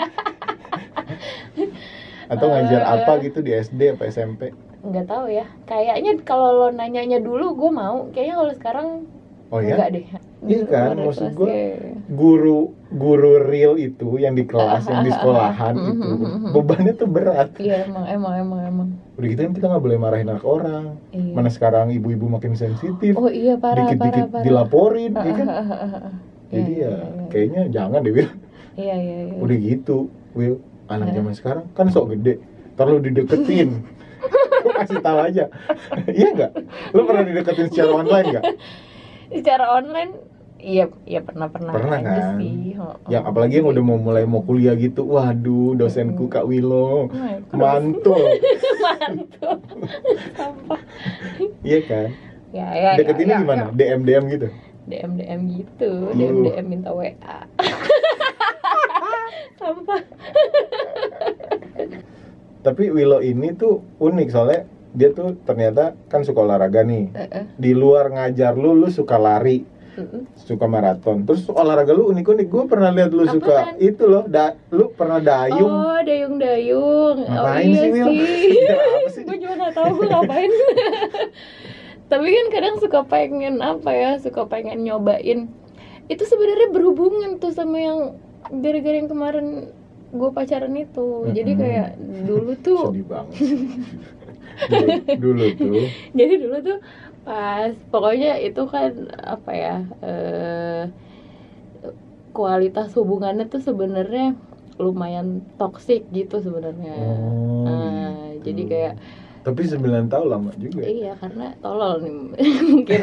atau 2.28 2.46
ngajar 2.48 2.80
Eh. 2.80 2.92
apa 2.92 3.12
gitu 3.22 3.38
di 3.40 3.50
SD 3.50 3.94
apa 3.94 4.04
SMP? 4.06 4.50
Nggak 4.82 5.06
tahu 5.06 5.26
ya 5.28 5.46
kayaknya 5.64 6.12
kalau 6.22 6.48
lo 6.56 6.68
nanyanya 6.70 7.18
dulu 7.18 7.54
gue 7.54 7.70
mau 7.70 8.08
kayaknya 8.10 8.34
kalau 8.36 8.52
sekarang 8.54 8.88
Oh 9.46 9.62
ya, 9.62 9.78
enggak 9.78 9.90
deh 9.94 10.06
Iya 10.46 10.62
kan, 10.66 10.98
maksud 10.98 11.32
gua 11.32 11.48
guru 12.10 12.74
guru 12.92 13.38
real 13.40 13.78
itu 13.78 14.18
yang 14.18 14.34
di 14.34 14.42
kelas, 14.42 14.84
yang 14.84 15.06
di 15.06 15.10
sekolahan 15.16 15.74
itu 15.74 16.10
bebannya 16.50 16.92
tuh 16.92 17.06
berat. 17.06 17.54
iya 17.56 17.86
emang 17.86 18.04
emang 18.06 18.34
emang 18.36 18.60
emang 18.62 18.88
Udah 19.14 19.26
gitu 19.26 19.40
kan 19.40 19.52
kita 19.54 19.66
nggak 19.70 19.82
boleh 19.82 19.98
marahin 19.98 20.28
anak 20.28 20.42
orang. 20.42 20.98
iya. 21.10 21.30
Mana 21.30 21.46
sekarang 21.46 21.88
ibu-ibu 21.88 22.26
makin 22.28 22.52
sensitif, 22.52 23.14
oh 23.14 23.30
iya 23.30 23.54
parah 23.54 23.86
dikit-dikit 23.86 24.12
parah 24.12 24.26
parah 24.28 24.44
dilaporin, 24.44 25.12
ya 25.14 25.32
kan? 25.32 25.46
Jadi 26.52 26.72
Iya, 26.74 26.82
ya 26.82 26.90
iya, 26.90 26.90
iya. 26.90 27.24
kayaknya 27.26 27.62
jangan 27.70 27.98
deh 28.02 28.12
Will. 28.12 28.30
iya 28.76 28.94
iya 28.98 29.18
iya 29.24 29.38
Udah 29.40 29.56
gitu, 29.56 29.96
Will. 30.34 30.58
Anak 30.86 31.10
Iya. 31.10 31.14
zaman 31.16 31.32
sekarang 31.34 31.64
kan 31.72 31.86
sok 31.86 32.14
gede. 32.14 32.42
Ntar 32.74 32.86
lu 32.86 32.98
dideketin. 32.98 33.70
Lu 34.62 34.70
kasih 34.74 34.98
tahu 35.00 35.18
aja. 35.20 35.44
iya 36.18 36.28
nggak? 36.32 36.50
Lu 36.92 37.00
pernah 37.04 37.22
dideketin 37.22 37.66
secara 37.68 37.90
online 37.94 38.26
nggak? 38.32 38.44
secara 39.26 39.74
online 39.74 40.12
iya 40.56 40.86
iya 41.02 41.18
pernah 41.18 41.50
pernah 41.50 41.74
Pernah 41.74 41.98
kan? 41.98 42.38
sih 42.38 42.78
oh, 42.78 42.94
Yang 43.10 43.22
apalagi 43.26 43.58
yang 43.58 43.68
udah 43.68 43.82
mau 43.82 43.98
mulai 43.98 44.22
mau 44.22 44.40
kuliah 44.40 44.72
gitu. 44.74 45.04
Waduh, 45.04 45.74
dosenku 45.74 46.26
Kak 46.26 46.44
Wilo. 46.44 47.10
Mantul. 47.50 48.22
mantul 48.86 49.60
sampah 50.32 50.80
Iya 51.60 51.78
kan? 51.84 52.08
ya 52.54 52.66
ya 52.72 52.90
Deketinnya 52.96 53.36
ya, 53.36 53.42
gimana? 53.42 53.62
ya. 53.68 53.70
DM 53.74 54.00
DM 54.02 54.24
gitu. 54.30 54.48
DM 54.86 55.10
DM 55.18 55.40
gitu 55.50 55.90
Uh. 56.06 56.14
DM 56.14 56.36
DM 56.46 56.66
minta 56.70 56.90
WA 56.94 57.10
sampah 59.58 60.00
Tapi 62.66 62.90
Wilo 62.90 63.22
ini 63.22 63.54
tuh 63.54 63.78
unik 64.02 64.28
soalnya 64.34 64.66
dia 64.90 65.14
tuh 65.14 65.38
ternyata 65.46 65.94
kan 66.10 66.26
suka 66.26 66.42
olahraga 66.42 66.82
nih. 66.82 67.14
Eh, 67.14 67.28
eh. 67.30 67.44
Di 67.54 67.70
luar 67.78 68.10
ngajar 68.10 68.58
lu, 68.58 68.74
lu 68.74 68.90
suka 68.90 69.14
lari, 69.20 69.62
Mm-mm. 69.94 70.26
suka 70.34 70.66
maraton. 70.66 71.22
Terus 71.22 71.46
olahraga 71.46 71.94
lu 71.94 72.10
unik-unik. 72.10 72.46
Gue 72.50 72.64
pernah 72.66 72.90
lihat 72.90 73.14
lu 73.14 73.22
suka 73.30 73.70
Apaan? 73.70 73.78
itu 73.78 74.02
loh, 74.02 74.26
da, 74.26 74.58
lu 74.74 74.90
pernah 74.90 75.22
dayung. 75.22 75.70
Oh, 75.70 76.00
dayung-dayung. 76.02 77.16
Oh 77.22 77.30
Ngapain 77.30 77.70
iya 77.70 77.82
sih, 77.86 77.90
sih. 77.94 78.50
Iya, 78.66 78.74
apa 78.74 79.08
sih? 79.14 79.22
gue 79.22 79.36
juga 79.38 79.54
gak 79.62 79.74
tahu 79.78 79.88
gue 79.94 80.06
ngapain. 80.10 80.52
Tapi 82.10 82.26
kan 82.30 82.46
kadang 82.50 82.74
suka 82.82 83.00
pengen 83.06 83.54
apa 83.62 83.90
ya, 83.94 84.10
suka 84.18 84.42
pengen 84.50 84.82
nyobain. 84.82 85.46
Itu 86.10 86.22
sebenarnya 86.26 86.74
berhubungan 86.74 87.38
tuh 87.38 87.54
sama 87.54 87.78
yang 87.78 88.00
gara-gara 88.48 88.96
yang 88.96 89.10
kemarin 89.10 89.46
gue 90.16 90.30
pacaran 90.30 90.74
itu. 90.74 91.06
Jadi 91.28 91.50
Mm-mm. 91.50 91.62
kayak 91.62 91.88
dulu 92.22 92.52
tuh, 92.66 92.82
Sedih 92.90 93.06
banget. 93.06 93.34
dulu, 94.66 94.92
dulu 95.16 95.44
tuh. 95.54 95.84
jadi 96.18 96.34
dulu 96.36 96.56
tuh 96.62 96.78
pas 97.22 97.74
pokoknya 97.90 98.38
itu 98.38 98.62
kan 98.66 98.92
apa 99.18 99.50
ya 99.52 99.76
eh 100.00 100.82
kualitas 102.30 102.92
hubungannya 102.92 103.48
tuh 103.48 103.58
sebenarnya 103.58 104.36
lumayan 104.76 105.40
toksik 105.56 106.04
gitu 106.10 106.38
sebenarnya. 106.38 106.92
Oh, 106.94 107.64
Nah, 107.64 108.12
gitu. 108.36 108.44
jadi 108.44 108.62
kayak 108.66 108.94
Tapi 109.40 109.62
9 109.62 109.78
tahun 110.06 110.26
lama 110.28 110.50
juga. 110.54 110.82
ya? 110.82 110.86
iya 110.86 111.12
karena 111.16 111.54
tolol 111.58 112.02
nih 112.02 112.12
mungkin. 112.74 113.00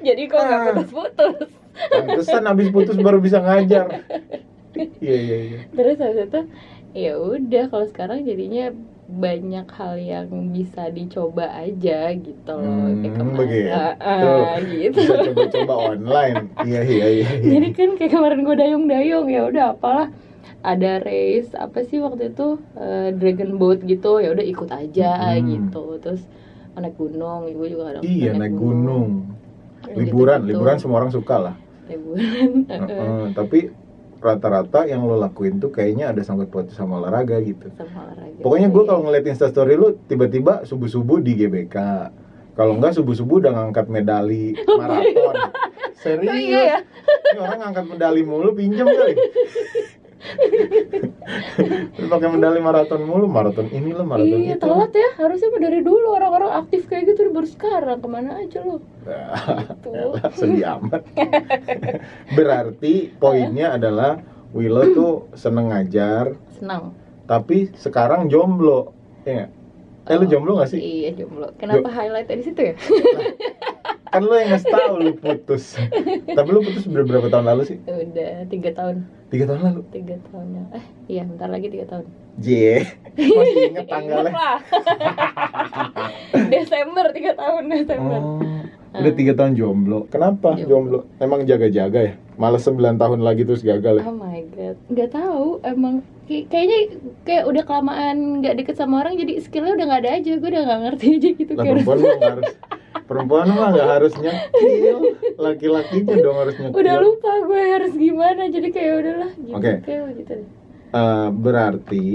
jadi 0.00 0.22
kok 0.26 0.40
nggak 0.40 0.58
Ah. 0.58 0.66
putus-putus. 0.72 1.48
Pantesan 1.70 2.44
abis 2.44 2.68
putus 2.68 2.96
baru 2.96 3.18
bisa 3.18 3.38
ngajar. 3.38 4.04
Iya 5.00 5.16
iya 5.16 5.36
iya. 5.48 5.58
Terus 5.72 5.96
habis 5.98 6.28
itu 6.28 6.40
ya 6.92 7.12
udah 7.16 7.64
kalau 7.70 7.86
sekarang 7.88 8.18
jadinya 8.26 8.64
banyak 9.10 9.66
hal 9.74 9.94
yang 9.98 10.28
bisa 10.54 10.86
dicoba 10.92 11.50
aja 11.50 12.14
gitu 12.14 12.52
loh 12.54 12.94
kayak 13.02 13.14
Hmm, 13.18 13.34
begitu. 13.34 13.74
Ah, 13.74 13.94
ah, 13.98 14.54
gitu 14.62 14.98
Bisa 15.02 15.14
coba-coba 15.26 15.74
online. 15.96 16.38
Iya 16.62 16.80
iya 16.86 17.06
iya. 17.10 17.26
iya. 17.26 17.28
jadi 17.58 17.68
kan 17.74 17.88
kayak 17.98 18.12
kemarin 18.14 18.40
gue 18.46 18.56
dayung-dayung 18.60 19.26
ya 19.26 19.40
udah 19.50 19.64
apalah 19.74 20.08
ada 20.62 21.00
race 21.00 21.50
apa 21.56 21.80
sih 21.88 21.98
waktu 21.98 22.36
itu 22.36 22.46
eh, 22.76 23.08
dragon 23.16 23.56
boat 23.56 23.80
gitu 23.82 24.20
ya 24.20 24.28
udah 24.36 24.46
ikut 24.46 24.70
aja 24.70 25.10
Hmm. 25.40 25.48
gitu 25.48 25.84
terus 25.98 26.22
naik 26.80 26.96
gunung 26.96 27.44
gue 27.50 27.68
juga 27.68 27.82
kadang 27.92 28.02
Iya 28.06 28.30
naik 28.36 28.54
gunung. 28.56 29.08
Kayak 29.80 29.96
Liburan, 29.96 30.38
gitu-gitu. 30.44 30.50
liburan 30.54 30.76
semua 30.78 30.96
orang 31.02 31.12
suka 31.12 31.36
lah. 31.40 31.54
liburan 31.90 32.50
Heeh, 32.70 33.22
tapi 33.34 33.58
rata-rata 34.20 34.84
yang 34.84 35.02
lo 35.02 35.16
lakuin 35.16 35.56
tuh 35.56 35.68
kayaknya 35.68 36.12
ada 36.12 36.20
sangkut 36.20 36.48
pautnya 36.48 36.72
sama 36.72 37.00
olahraga 37.00 37.40
gitu. 37.40 37.72
sama 37.74 38.06
olahraga 38.06 38.38
Pokoknya 38.38 38.68
gue 38.68 38.78
Iya. 38.78 38.88
kalau 38.88 39.00
ngeliat 39.02 39.24
instastory 39.26 39.74
lu 39.74 39.96
tiba-tiba 40.04 40.62
subuh-subuh 40.62 41.18
di 41.18 41.34
GBK. 41.34 41.76
Kalau 42.52 42.76
enggak 42.76 42.92
subuh-subuh 42.92 43.40
udah 43.40 43.52
ngangkat 43.52 43.86
medali 43.88 44.52
maraton. 44.78 45.34
Serius? 45.96 46.28
Oh, 46.28 46.36
iya 46.36 46.60
ya? 46.66 46.78
Ini 47.30 47.38
orang 47.38 47.58
ngangkat 47.62 47.86
medali 47.88 48.22
mulu 48.22 48.52
pinjem 48.52 48.84
kali. 48.84 49.14
Pakai 52.10 52.28
medali 52.28 52.60
maraton 52.60 53.00
mulu, 53.06 53.24
maraton 53.30 53.66
ini 53.72 53.94
lah, 53.94 54.04
maraton 54.04 54.38
iya 54.40 54.56
itu. 54.58 54.64
telat 54.66 54.92
ya 54.92 55.08
harusnya 55.16 55.48
mah 55.48 55.60
dari 55.62 55.80
dulu 55.80 56.08
orang-orang 56.12 56.52
aktif 56.60 56.84
kayak 56.90 57.14
gitu 57.14 57.30
baru 57.32 57.48
sekarang 57.48 57.98
ke 58.02 58.08
mana 58.10 58.30
aja 58.40 58.60
lo 58.60 58.82
Gitu. 59.00 59.90
sedih 60.40 60.76
amat. 60.76 61.02
Berarti 62.36 63.14
poinnya 63.16 63.80
adalah 63.80 64.20
Willow 64.52 64.86
tuh 64.92 65.12
seneng 65.38 65.70
ngajar, 65.70 66.34
senang 66.58 66.92
tapi 67.24 67.70
sekarang 67.78 68.26
jomblo. 68.26 68.90
Ya? 69.22 69.46
Eh 70.10 70.16
lu 70.18 70.26
jomblo 70.26 70.58
gak 70.58 70.74
sih? 70.74 70.80
iya 70.82 71.14
jomblo 71.14 71.54
kenapa 71.54 71.86
highlight 71.86 72.26
di 72.26 72.42
situ 72.42 72.60
ya 72.60 72.74
Kan 74.10 74.20
lu 74.20 74.34
yang 74.34 74.48
ngasih 74.50 74.68
tahu 74.68 74.92
lu 74.98 75.10
putus. 75.14 75.64
Tapi 76.28 76.48
lu 76.48 76.60
putus 76.60 76.84
ber- 76.84 77.04
berapa 77.04 77.26
tahun 77.26 77.44
lalu 77.46 77.62
sih? 77.64 77.76
udah 77.80 78.44
tiga 78.46 78.70
tahun 78.72 78.96
Tiga 79.28 79.44
tahun 79.46 79.60
lalu. 79.62 79.80
tiga 79.88 80.14
tahun 80.26 80.46
ya 80.50 80.62
eh 80.72 80.84
iya 81.08 81.22
bentar 81.22 81.46
lagi 81.46 81.68
tiga 81.68 81.84
tahun 81.88 82.04
J. 82.36 82.46
Masih 83.14 83.62
inget 83.68 83.86
tanggalnya. 83.88 84.32
Desember 86.50 87.04
tiga 87.10 87.30
tahun 87.34 87.62
Desember 87.68 88.20
Oh, 88.90 88.96
udah 88.96 89.12
tiga 89.14 89.32
tahun 89.32 89.52
jomblo. 89.54 89.98
Kenapa 90.08 90.56
Jomblo. 90.56 90.66
jomblo? 90.66 90.98
Emang 91.18 91.44
jaga-jaga 91.44 91.98
ya? 92.02 92.12
Malah 92.34 92.58
9 92.58 92.96
tahun 92.96 93.18
lagi 93.20 93.44
terus 93.44 93.62
gagal 93.62 93.96
ya? 93.96 94.02
Oh 94.02 94.12
my 94.12 94.40
god, 94.50 94.76
nggak 94.88 95.08
tahu 95.12 95.60
emang 95.62 96.00
Kay- 96.30 96.46
kayaknya 96.46 96.78
kayak 97.20 97.44
udah 97.44 97.62
kelamaan 97.64 98.16
nggak 98.38 98.54
deket 98.56 98.78
sama 98.78 99.02
orang 99.02 99.18
jadi 99.18 99.42
skillnya 99.42 99.74
udah 99.74 99.84
nggak 99.84 100.00
ada 100.00 100.10
aja 100.14 100.32
gue 100.32 100.48
udah 100.48 100.62
nggak 100.62 100.80
ngerti 100.80 101.06
aja 101.10 101.28
gitu 101.34 101.52
Lah 101.52 101.64
perempuan 101.66 101.98
nggak 101.98 102.22
harus 102.22 102.50
perempuan 103.02 103.44
mah 103.50 103.68
nggak 103.68 103.90
harus 103.90 104.12
nyekil 104.16 104.98
laki-lakinya 105.36 106.14
dong 106.16 106.36
harus 106.38 106.54
nyekil 106.54 106.78
udah 106.78 106.96
lupa 106.96 107.32
gue 107.42 107.62
harus 107.68 107.92
gimana 107.92 108.42
jadi 108.46 108.68
kayak 108.68 108.92
udahlah 108.96 109.30
gitu 109.36 109.52
Oke. 109.52 109.72
kayak 109.82 110.02
gitu 110.16 110.32
deh. 110.36 110.48
Eh, 110.92 111.28
berarti 111.32 112.06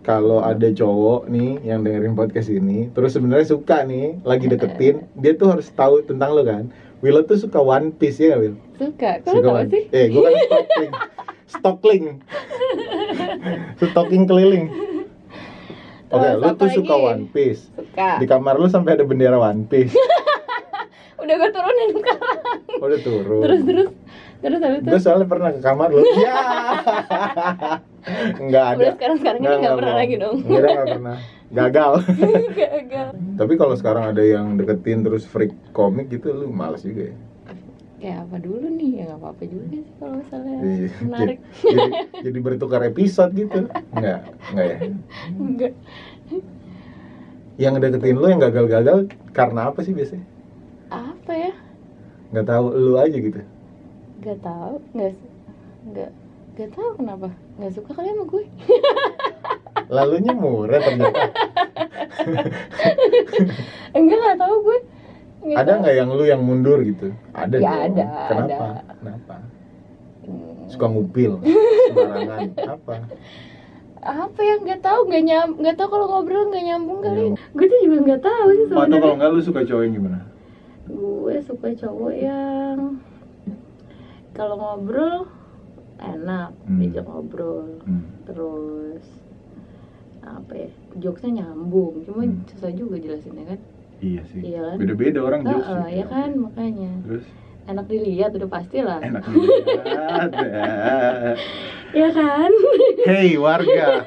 kalau 0.00 0.38
ada 0.38 0.68
cowok 0.68 1.26
nih 1.26 1.50
yang 1.64 1.82
dengerin 1.82 2.14
podcast 2.14 2.46
ini 2.48 2.86
terus 2.90 3.10
sebenarnya 3.12 3.48
suka 3.48 3.82
nih 3.82 4.22
lagi 4.22 4.46
deketin 4.46 5.02
dia 5.18 5.34
tuh 5.34 5.50
harus 5.50 5.66
tahu 5.68 5.98
tentang 6.00 6.30
lo 6.30 6.42
kan 6.42 6.70
Willow 7.00 7.20
tuh 7.22 7.36
suka 7.36 7.58
One 7.58 7.90
Piece 7.90 8.16
ya 8.16 8.32
nggak 8.32 8.40
Will? 8.40 8.56
suka 8.76 9.10
kalau 9.20 9.42
tau 9.42 9.66
sih 9.66 9.90
Eh, 9.90 10.06
gue 10.08 10.22
kan 10.22 10.32
stalking. 10.40 10.92
stalking. 11.54 12.04
stalking 13.82 14.24
keliling. 14.24 14.66
Oke, 16.06 16.22
Terus 16.22 16.38
lu 16.38 16.48
tuh 16.54 16.68
suka 16.70 16.94
lagi? 16.94 17.06
One 17.08 17.24
Piece. 17.28 17.62
suka 17.68 18.08
Di 18.18 18.26
kamar 18.26 18.54
lu 18.56 18.66
sampai 18.66 18.94
ada 18.94 19.02
bendera 19.02 19.34
One 19.36 19.66
Piece. 19.66 19.94
udah 21.14 21.34
gue 21.34 21.50
turunin 21.50 21.88
sekarang 21.94 22.38
Oh, 22.74 22.84
udah 22.84 23.00
turun. 23.00 23.40
terus 23.40 23.60
terus 23.64 23.88
terus 24.38 24.58
habis 24.60 24.78
itu 24.78 24.88
Gue 24.90 25.00
soalnya 25.00 25.24
pernah 25.24 25.50
ke 25.50 25.60
kamar 25.60 25.88
lu. 25.88 26.02
Ya. 26.20 26.36
Enggak 28.36 28.64
ada. 28.66 28.76
udah 28.76 28.92
sekarang 28.94 29.16
sekarang 29.18 29.40
ini 29.40 29.54
nggak 29.56 29.74
pernah 29.74 29.94
mau. 29.94 30.00
lagi 30.02 30.14
dong 30.14 30.36
Enggak, 30.38 30.60
enggak 30.60 30.86
pernah. 30.92 31.16
Gagal. 31.48 31.92
gagal 32.52 33.08
Tapi 33.34 33.52
kalau 33.54 33.74
sekarang 33.74 34.04
ada 34.06 34.20
yang 34.20 34.46
deketin 34.54 35.00
terus 35.00 35.24
freak 35.24 35.54
komik 35.70 36.10
gitu 36.10 36.28
lu 36.30 36.50
males 36.50 36.82
juga 36.82 37.08
ya. 37.08 37.16
Ya 38.04 38.20
apa 38.20 38.36
dulu 38.36 38.66
nih 38.68 38.90
ya 39.00 39.02
nggak 39.08 39.20
apa-apa 39.24 39.42
juga 39.48 39.64
sih 39.72 39.82
kalau 39.96 40.14
misalnya 40.20 40.54
Iya. 40.60 40.88
menarik 41.00 41.38
Jadi, 41.56 41.88
jadi 42.20 42.38
bertukar 42.44 42.80
episode 42.84 43.32
gitu. 43.32 43.64
Enggak, 43.96 44.20
enggak 44.52 44.66
ya. 44.68 44.76
enggak 45.40 45.72
Yang 47.54 47.74
deketin 47.80 48.16
lu 48.18 48.26
yang 48.28 48.42
gagal-gagal 48.42 48.98
karena 49.32 49.70
apa 49.72 49.80
sih 49.80 49.94
biasanya? 49.96 50.26
apa 50.92 51.32
ya 51.32 51.52
nggak 52.30 52.46
tahu 52.46 52.64
lu 52.70 52.94
aja 53.00 53.16
gitu 53.16 53.40
nggak 54.20 54.38
tahu 54.44 54.74
nggak 54.94 55.10
nggak 55.90 56.10
nggak 56.54 56.70
tahu 56.70 56.88
kenapa 57.00 57.28
nggak 57.58 57.72
suka 57.74 57.90
kali 57.96 58.14
sama 58.14 58.24
gue 58.30 58.44
lalunya 59.90 60.32
murah 60.36 60.78
ternyata 60.78 61.24
enggak 63.96 64.18
nggak 64.22 64.38
tahu 64.38 64.54
gue 64.62 64.78
Nggak 65.44 65.60
ada 65.60 65.72
nggak 65.78 65.94
yang 65.94 66.08
lu 66.10 66.24
yang 66.24 66.40
mundur 66.40 66.78
gitu? 66.80 67.12
Ada 67.30 67.56
Ya, 67.56 67.70
dong. 67.84 67.84
ada, 67.92 68.04
kenapa? 68.26 68.64
ada. 68.64 68.92
kenapa? 68.96 69.34
Hmm, 70.24 70.56
suka 70.66 70.86
ngupil 70.88 71.32
sembarangan. 71.84 72.40
Apa? 72.74 72.94
Apa 74.00 74.40
ya? 74.40 74.54
Nggak 74.58 74.80
tahu 74.80 75.00
nggak 75.04 75.22
nyam 75.22 75.48
nggak 75.54 75.76
tahu 75.76 75.88
kalau 75.90 76.06
ngobrol 76.08 76.48
nggak 76.48 76.64
nyambung 76.64 76.98
kali. 76.98 77.20
Nyambung. 77.28 77.36
gue 77.52 77.66
tuh 77.66 77.78
juga 77.82 77.98
nggak 78.02 78.22
tahu 78.22 78.46
sih 78.50 78.64
Oh, 78.64 78.64
atau 78.64 78.72
kalau 78.72 78.88
sebenarnya 78.88 79.14
nggak 79.14 79.30
lu 79.30 79.40
suka 79.42 79.60
cowok 79.62 79.82
yang 79.82 79.94
gimana? 79.94 80.18
Gue 80.84 81.34
suka 81.40 81.68
cowok 81.74 82.12
yang 82.14 82.78
kalau 84.32 84.54
ngobrol 84.56 85.18
enak 85.96 86.50
Hmm. 86.64 86.78
diajak 86.80 87.04
ngobrol. 87.04 87.68
Hmm. 87.84 88.04
terus 88.24 89.04
apa 90.20 90.52
ya 90.54 90.68
jokesnya 90.96 91.44
nyambung. 91.44 92.00
Cuma 92.02 92.24
Hmm. 92.24 92.40
susah 92.46 92.72
juga 92.72 92.96
jelasinnya 92.96 93.44
kan 93.46 93.60
iya 94.04 94.22
sih. 94.28 94.40
Iya 94.44 94.60
kan? 94.60 94.76
beda-beda 94.76 95.20
orang 95.24 95.40
Heeh, 95.42 95.52
jokes 95.54 95.68
juga. 95.68 95.88
ya 95.88 96.04
kan 96.12 96.30
makanya. 96.36 96.90
Terus? 97.08 97.24
Enak 97.64 97.86
dilihat 97.88 98.30
udah 98.36 98.50
pasti 98.52 98.78
lah. 98.84 99.00
Enak 99.00 99.22
dilihat 99.24 100.30
ya. 101.96 102.08
Kan? 102.12 102.52
Hey 103.08 103.28
warga. 103.40 104.04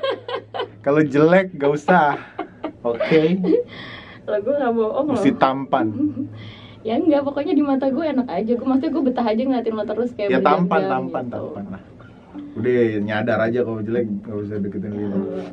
Kalau 0.86 1.02
jelek 1.02 1.58
gak 1.58 1.72
usah. 1.74 2.22
Oke? 2.86 3.42
Kalau 4.24 4.40
gue 4.44 4.54
nggak 4.54 4.74
bohong 4.76 5.08
mesti 5.10 5.32
tampan. 5.34 5.88
Ya 6.86 6.96
enggak 6.96 7.26
pokoknya 7.26 7.58
di 7.58 7.64
mata 7.66 7.90
gue 7.90 8.06
enak 8.06 8.28
aja. 8.30 8.52
Gue 8.54 8.68
maksudnya 8.68 8.94
gue 8.94 9.04
betah 9.04 9.26
aja 9.26 9.42
ngeliatin 9.42 9.74
lo 9.74 9.84
terus 9.84 10.14
kayak 10.14 10.30
ya 10.30 10.40
tampan 10.40 10.82
tampan 10.86 11.26
gitu. 11.26 11.34
tampan 11.34 11.66
lah. 11.74 11.82
Udah 12.54 12.74
nyadar 13.02 13.40
aja 13.42 13.60
kalau 13.66 13.82
jelek 13.82 14.06
gak 14.22 14.36
usah 14.38 14.58
deketin 14.62 14.94
Heeh. 14.94 15.46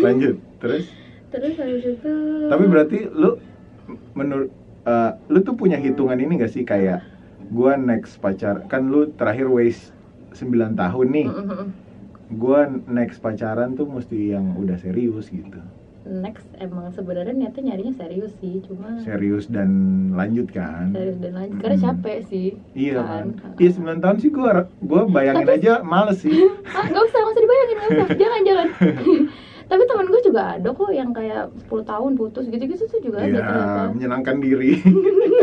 lanjut 0.00 0.36
terus 0.62 0.86
terus 1.30 1.54
habis 1.54 1.84
itu 1.88 2.14
Tapi 2.46 2.64
berarti 2.66 2.98
lu 3.08 3.38
menurut 4.12 4.50
eh, 4.82 5.10
lu 5.26 5.38
tuh 5.40 5.54
punya 5.54 5.76
hitungan 5.76 6.16
ini 6.16 6.36
gak 6.36 6.50
sih 6.50 6.62
kayak 6.62 7.02
gua 7.48 7.74
next 7.74 8.16
pacar 8.16 8.66
kan 8.66 8.86
lu 8.86 9.10
terakhir 9.10 9.46
waste 9.46 9.90
9 10.32 10.46
tahun 10.74 11.06
nih. 11.08 11.26
Gua 12.30 12.62
next 12.86 13.18
pacaran 13.18 13.74
tuh 13.74 13.84
mesti 13.84 14.30
yang 14.30 14.54
udah 14.54 14.76
serius 14.76 15.26
gitu. 15.28 15.58
next 16.02 16.48
emang 16.56 16.88
sebenarnya 16.90 17.30
niatnya 17.30 17.70
nyarinya 17.70 17.92
serius 17.92 18.32
sih 18.34 18.64
cuma 18.64 18.98
Serius 18.98 19.44
dan 19.46 19.68
lanjut 20.10 20.48
kan. 20.48 20.90
serius 20.90 21.20
dan 21.20 21.36
lanjut 21.36 21.60
karena 21.60 21.76
capek 21.78 22.18
sih 22.24 22.48
Iya 22.72 23.04
kan. 23.04 23.24
kan 23.36 23.52
Iya 23.54 23.70
9 23.76 24.00
tahun 24.00 24.16
sih 24.18 24.30
gua 24.30 24.52
gua 24.80 25.04
bayangin 25.04 25.44
Tapi- 25.44 25.60
aja 25.60 25.72
males 25.84 26.18
sih. 26.18 26.32
ah 26.70 26.84
nggak 26.84 27.04
usah 27.04 27.18
nggak 27.20 27.30
usah 27.30 27.42
dibayangin 27.42 27.76
nggak 27.76 27.90
usah 27.92 28.08
jangan 28.22 28.40
jangan 28.42 28.66
tapi 29.70 29.82
temen 29.84 30.02
gue 30.04 30.20
juga 30.20 30.42
ada 30.52 30.68
kok 30.68 30.90
yang 30.90 31.10
kayak 31.10 31.46
10 31.62 31.86
tahun 31.86 32.12
putus 32.12 32.44
gitu-gitu 32.44 32.84
tuh 32.84 33.00
juga 33.00 33.22
ada 33.22 33.28
Iya, 33.28 33.40
ternyata 33.40 33.82
menyenangkan 33.94 34.36
diri. 34.38 34.72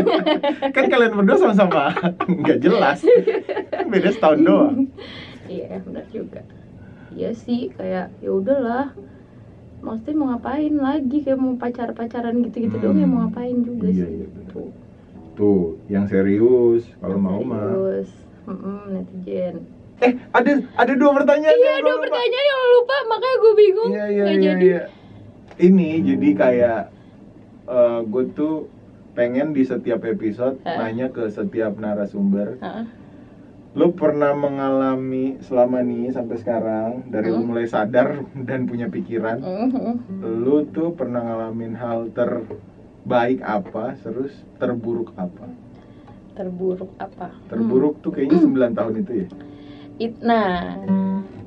kan 0.75 0.83
kalian 0.85 1.13
berdua 1.15 1.37
sama-sama 1.37 1.95
nggak 2.43 2.59
jelas. 2.59 2.99
Beda 3.87 4.09
setahun 4.09 4.39
doang. 4.41 4.77
iya 5.47 5.79
benar 5.79 6.03
juga 6.07 6.43
iya 7.09 7.31
sih 7.31 7.71
kayak 7.71 8.11
ya 8.19 8.29
udahlah 8.29 8.91
maksudnya 9.79 10.13
mau 10.13 10.27
ngapain 10.29 10.75
lagi 10.75 11.23
kayak 11.23 11.39
mau 11.39 11.55
pacar 11.55 11.95
pacaran 11.95 12.43
gitu 12.43 12.67
gitu 12.67 12.75
doang 12.77 12.97
ya 12.97 13.07
mau 13.07 13.23
Hmm. 13.23 13.23
ngapain 13.25 13.57
juga 13.61 13.87
Iya, 13.87 14.03
sih 14.03 14.15
iya. 14.19 14.27
Tuh. 14.49 14.69
Tuh, 15.33 15.61
yang 15.87 16.03
serius 16.03 16.83
kalau 16.97 17.15
mau 17.15 17.39
mah. 17.39 17.63
Serius. 17.63 18.11
Mm-mm, 18.43 18.79
netizen 18.89 19.55
Eh, 19.97 20.13
ada 20.29 20.51
ada 20.77 20.93
dua 20.93 21.09
pertanyaan 21.11 21.57
iya 21.57 21.81
gua 21.81 21.97
lupa. 21.97 22.03
pertanyaan 22.05 22.45
yang 22.45 22.59
lo 22.59 22.67
lupa 22.71 22.95
makanya 23.07 23.35
gue 23.35 23.53
bingung 23.55 23.89
Iya, 23.89 24.05
iya, 24.05 24.23
iya, 24.23 24.37
jadi 24.45 24.67
iya. 24.67 24.81
Ini 25.57 25.89
jadi 26.05 26.29
kayak 26.33 26.81
gue 28.05 28.23
tuh 28.31 28.69
pengen 29.11 29.49
di 29.49 29.65
setiap 29.65 30.05
episode 30.05 30.61
Hah? 30.61 30.77
nanya 30.79 31.09
ke 31.09 31.25
setiap 31.27 31.73
narasumber. 31.75 32.61
Heeh. 32.61 32.85
Lu 33.73 33.89
pernah 33.91 34.31
mengalami 34.31 35.37
selama 35.39 35.81
nih 35.81 36.09
sampai 36.09 36.37
sekarang 36.37 37.09
dari 37.09 37.27
lu 37.27 37.41
Hmm. 37.41 37.49
mulai 37.49 37.65
sadar 37.65 38.21
dan 38.47 38.65
punya 38.65 38.85
pikiran, 38.85 39.41
Mhm. 39.41 40.21
lu 40.39 40.61
tuh 40.67 40.93
pernah 40.93 41.21
ngalamin 41.23 41.73
hal 41.73 42.13
terbaik 42.13 43.41
apa, 43.41 43.97
terus 43.97 44.29
terburuk 44.55 45.09
apa? 45.15 45.49
terburuk 46.33 46.93
apa 46.95 47.33
Terburuk 47.49 47.97
tuh 47.97 48.13
kayaknya 48.13 48.37
9 48.37 48.69
tahun 48.71 48.93
itu 49.01 49.11
ya. 49.15 49.27
It- 49.97 50.21
nah 50.21 50.77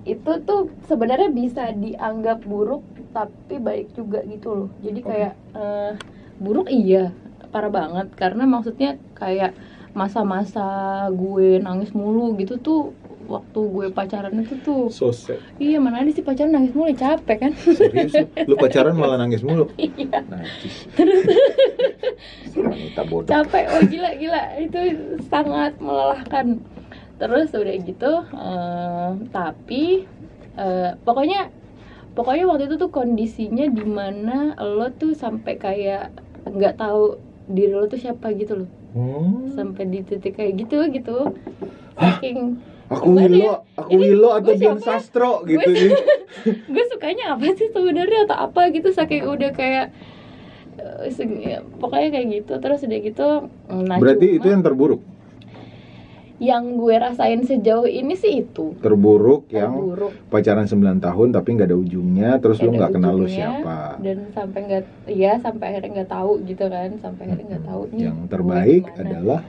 itu 0.03 0.33
tuh 0.43 0.67
sebenarnya 0.91 1.31
bisa 1.31 1.71
dianggap 1.71 2.43
buruk 2.43 2.83
tapi 3.15 3.61
baik 3.61 3.95
juga 3.95 4.25
gitu 4.27 4.49
loh 4.55 4.69
jadi 4.81 5.01
kayak 5.01 5.33
eh, 5.55 5.93
buruk 6.41 6.67
iya 6.73 7.13
parah 7.51 7.71
banget 7.71 8.09
karena 8.17 8.47
maksudnya 8.47 8.97
kayak 9.15 9.55
masa-masa 9.91 10.63
gue 11.11 11.59
nangis 11.59 11.91
mulu 11.91 12.39
gitu 12.39 12.59
tuh 12.63 12.95
waktu 13.27 13.61
gue 13.63 13.87
pacaran 13.91 14.35
itu 14.39 14.55
tuh 14.63 14.87
So 14.91 15.11
sad. 15.11 15.39
iya 15.59 15.79
mana 15.83 16.03
ada 16.03 16.11
sih 16.11 16.23
pacaran 16.23 16.51
nangis 16.51 16.75
mulu 16.75 16.91
capek 16.95 17.37
kan 17.47 17.53
Serius 17.55 18.15
lu? 18.47 18.55
Pacaran 18.63 18.95
malah 18.95 19.19
nangis 19.19 19.43
mulu? 19.43 19.67
iya 19.79 20.23
Najis. 20.27 20.75
Bodoh. 23.11 23.27
capek 23.27 23.65
oh 23.75 23.83
gila 23.91 24.11
gila 24.15 24.43
itu 24.63 24.79
sangat 25.27 25.75
melelahkan 25.83 26.63
terus 27.21 27.53
udah 27.53 27.77
gitu 27.85 28.13
eh, 28.33 29.11
tapi 29.29 30.09
eh, 30.57 30.91
pokoknya 31.05 31.53
pokoknya 32.17 32.45
waktu 32.49 32.65
itu 32.67 32.77
tuh 32.81 32.91
kondisinya 32.91 33.69
di 33.69 33.85
mana 33.85 34.57
lo 34.59 34.89
tuh 34.91 35.13
sampai 35.15 35.55
kayak 35.61 36.11
nggak 36.49 36.81
tahu 36.81 37.21
diri 37.47 37.73
lo 37.77 37.87
tuh 37.87 38.01
siapa 38.01 38.33
gitu 38.35 38.65
loh 38.65 38.71
Hmm. 38.91 39.47
sampai 39.55 39.87
di 39.87 40.03
titik 40.03 40.35
kayak 40.35 40.67
gitu 40.67 40.83
gitu 40.91 41.31
saking 41.95 42.59
Aku 42.91 43.15
Gimana 43.15 43.39
ya? 43.39 43.55
aku 43.79 43.87
Ini 43.95 44.03
Willo 44.03 44.31
atau 44.35 44.53
Dian? 44.59 44.79
Sastro 44.83 45.47
gitu 45.47 45.71
ya. 45.71 45.95
gue 46.75 46.85
sukanya 46.91 47.39
apa 47.39 47.47
sih 47.55 47.71
sebenarnya 47.71 48.27
atau 48.27 48.51
apa 48.51 48.67
gitu 48.75 48.91
saking 48.91 49.31
udah 49.31 49.55
kayak 49.55 49.95
eh, 50.83 51.27
ya, 51.39 51.63
pokoknya 51.79 52.09
kayak 52.11 52.27
gitu 52.35 52.53
terus 52.59 52.83
udah 52.83 52.99
gitu 52.99 53.29
nah 53.71 53.97
Berarti 54.03 54.27
cuma 54.27 54.37
itu 54.43 54.47
yang 54.51 54.63
terburuk. 54.67 55.01
Yang 56.41 56.75
gue 56.75 56.97
rasain 56.97 57.45
sejauh 57.45 57.85
ini 57.85 58.17
sih 58.17 58.41
itu. 58.41 58.73
Terburuk 58.81 59.45
yang 59.49 59.77
terburuk. 59.77 60.13
pacaran 60.27 60.65
9 60.65 60.81
tahun 60.99 61.29
tapi 61.31 61.49
nggak 61.53 61.69
ada 61.69 61.77
ujungnya, 61.77 62.31
terus 62.41 62.59
lu 62.59 62.73
Nggak 62.73 62.97
kenal 62.97 63.15
lu 63.15 63.29
siapa. 63.29 64.01
dan 64.01 64.33
sampai 64.33 64.61
nggak 64.65 64.85
ya 65.07 65.37
sampai 65.37 65.65
akhirnya 65.69 66.01
nggak 66.01 66.11
tahu 66.11 66.33
gitu 66.43 66.65
kan 66.67 66.91
sampai 66.97 67.23
akhirnya 67.25 67.47
nggak 67.51 67.67
tahu 67.69 67.83
nih 67.93 68.01
Yang 68.03 68.19
terbaik 68.27 68.85
adalah? 68.97 69.41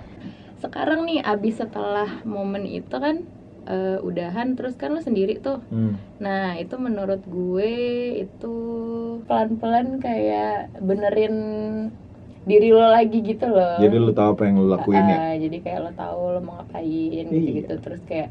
Sekarang 0.59 1.07
nih 1.07 1.23
abis 1.23 1.55
setelah 1.57 2.21
momen 2.21 2.67
itu 2.67 2.91
kan 2.91 3.23
eh, 3.63 3.97
udahan 4.01 4.53
terus 4.53 4.75
kan 4.75 4.91
lo 4.91 4.99
sendiri 4.99 5.39
tuh. 5.39 5.63
Hmm, 5.69 5.95
nah 6.17 6.53
itu 6.55 6.75
menurut 6.75 7.23
gue 7.23 7.73
itu 8.19 8.55
pelan 9.23 9.55
pelan 9.55 9.87
kayak 9.97 10.75
benerin 10.77 11.35
diri 12.43 12.69
lo 12.69 12.87
lagi 12.87 13.21
gitu 13.21 13.45
loh 13.47 13.77
Jadi 13.77 13.95
lu 13.95 14.11
tahu 14.11 14.33
apa 14.33 14.43
yang 14.43 14.55
lu 14.57 14.67
lakuin 14.67 15.03
ya? 15.03 15.17
Ah, 15.19 15.35
jadi 15.35 15.57
kayak 15.59 15.79
lo 15.79 15.91
tahu 15.93 16.21
lo 16.31 16.39
mau 16.39 16.57
ngapain 16.57 16.85
Iya. 17.21 17.29
gitu-gitu 17.29 17.73
terus 17.79 18.01
kayak 18.03 18.29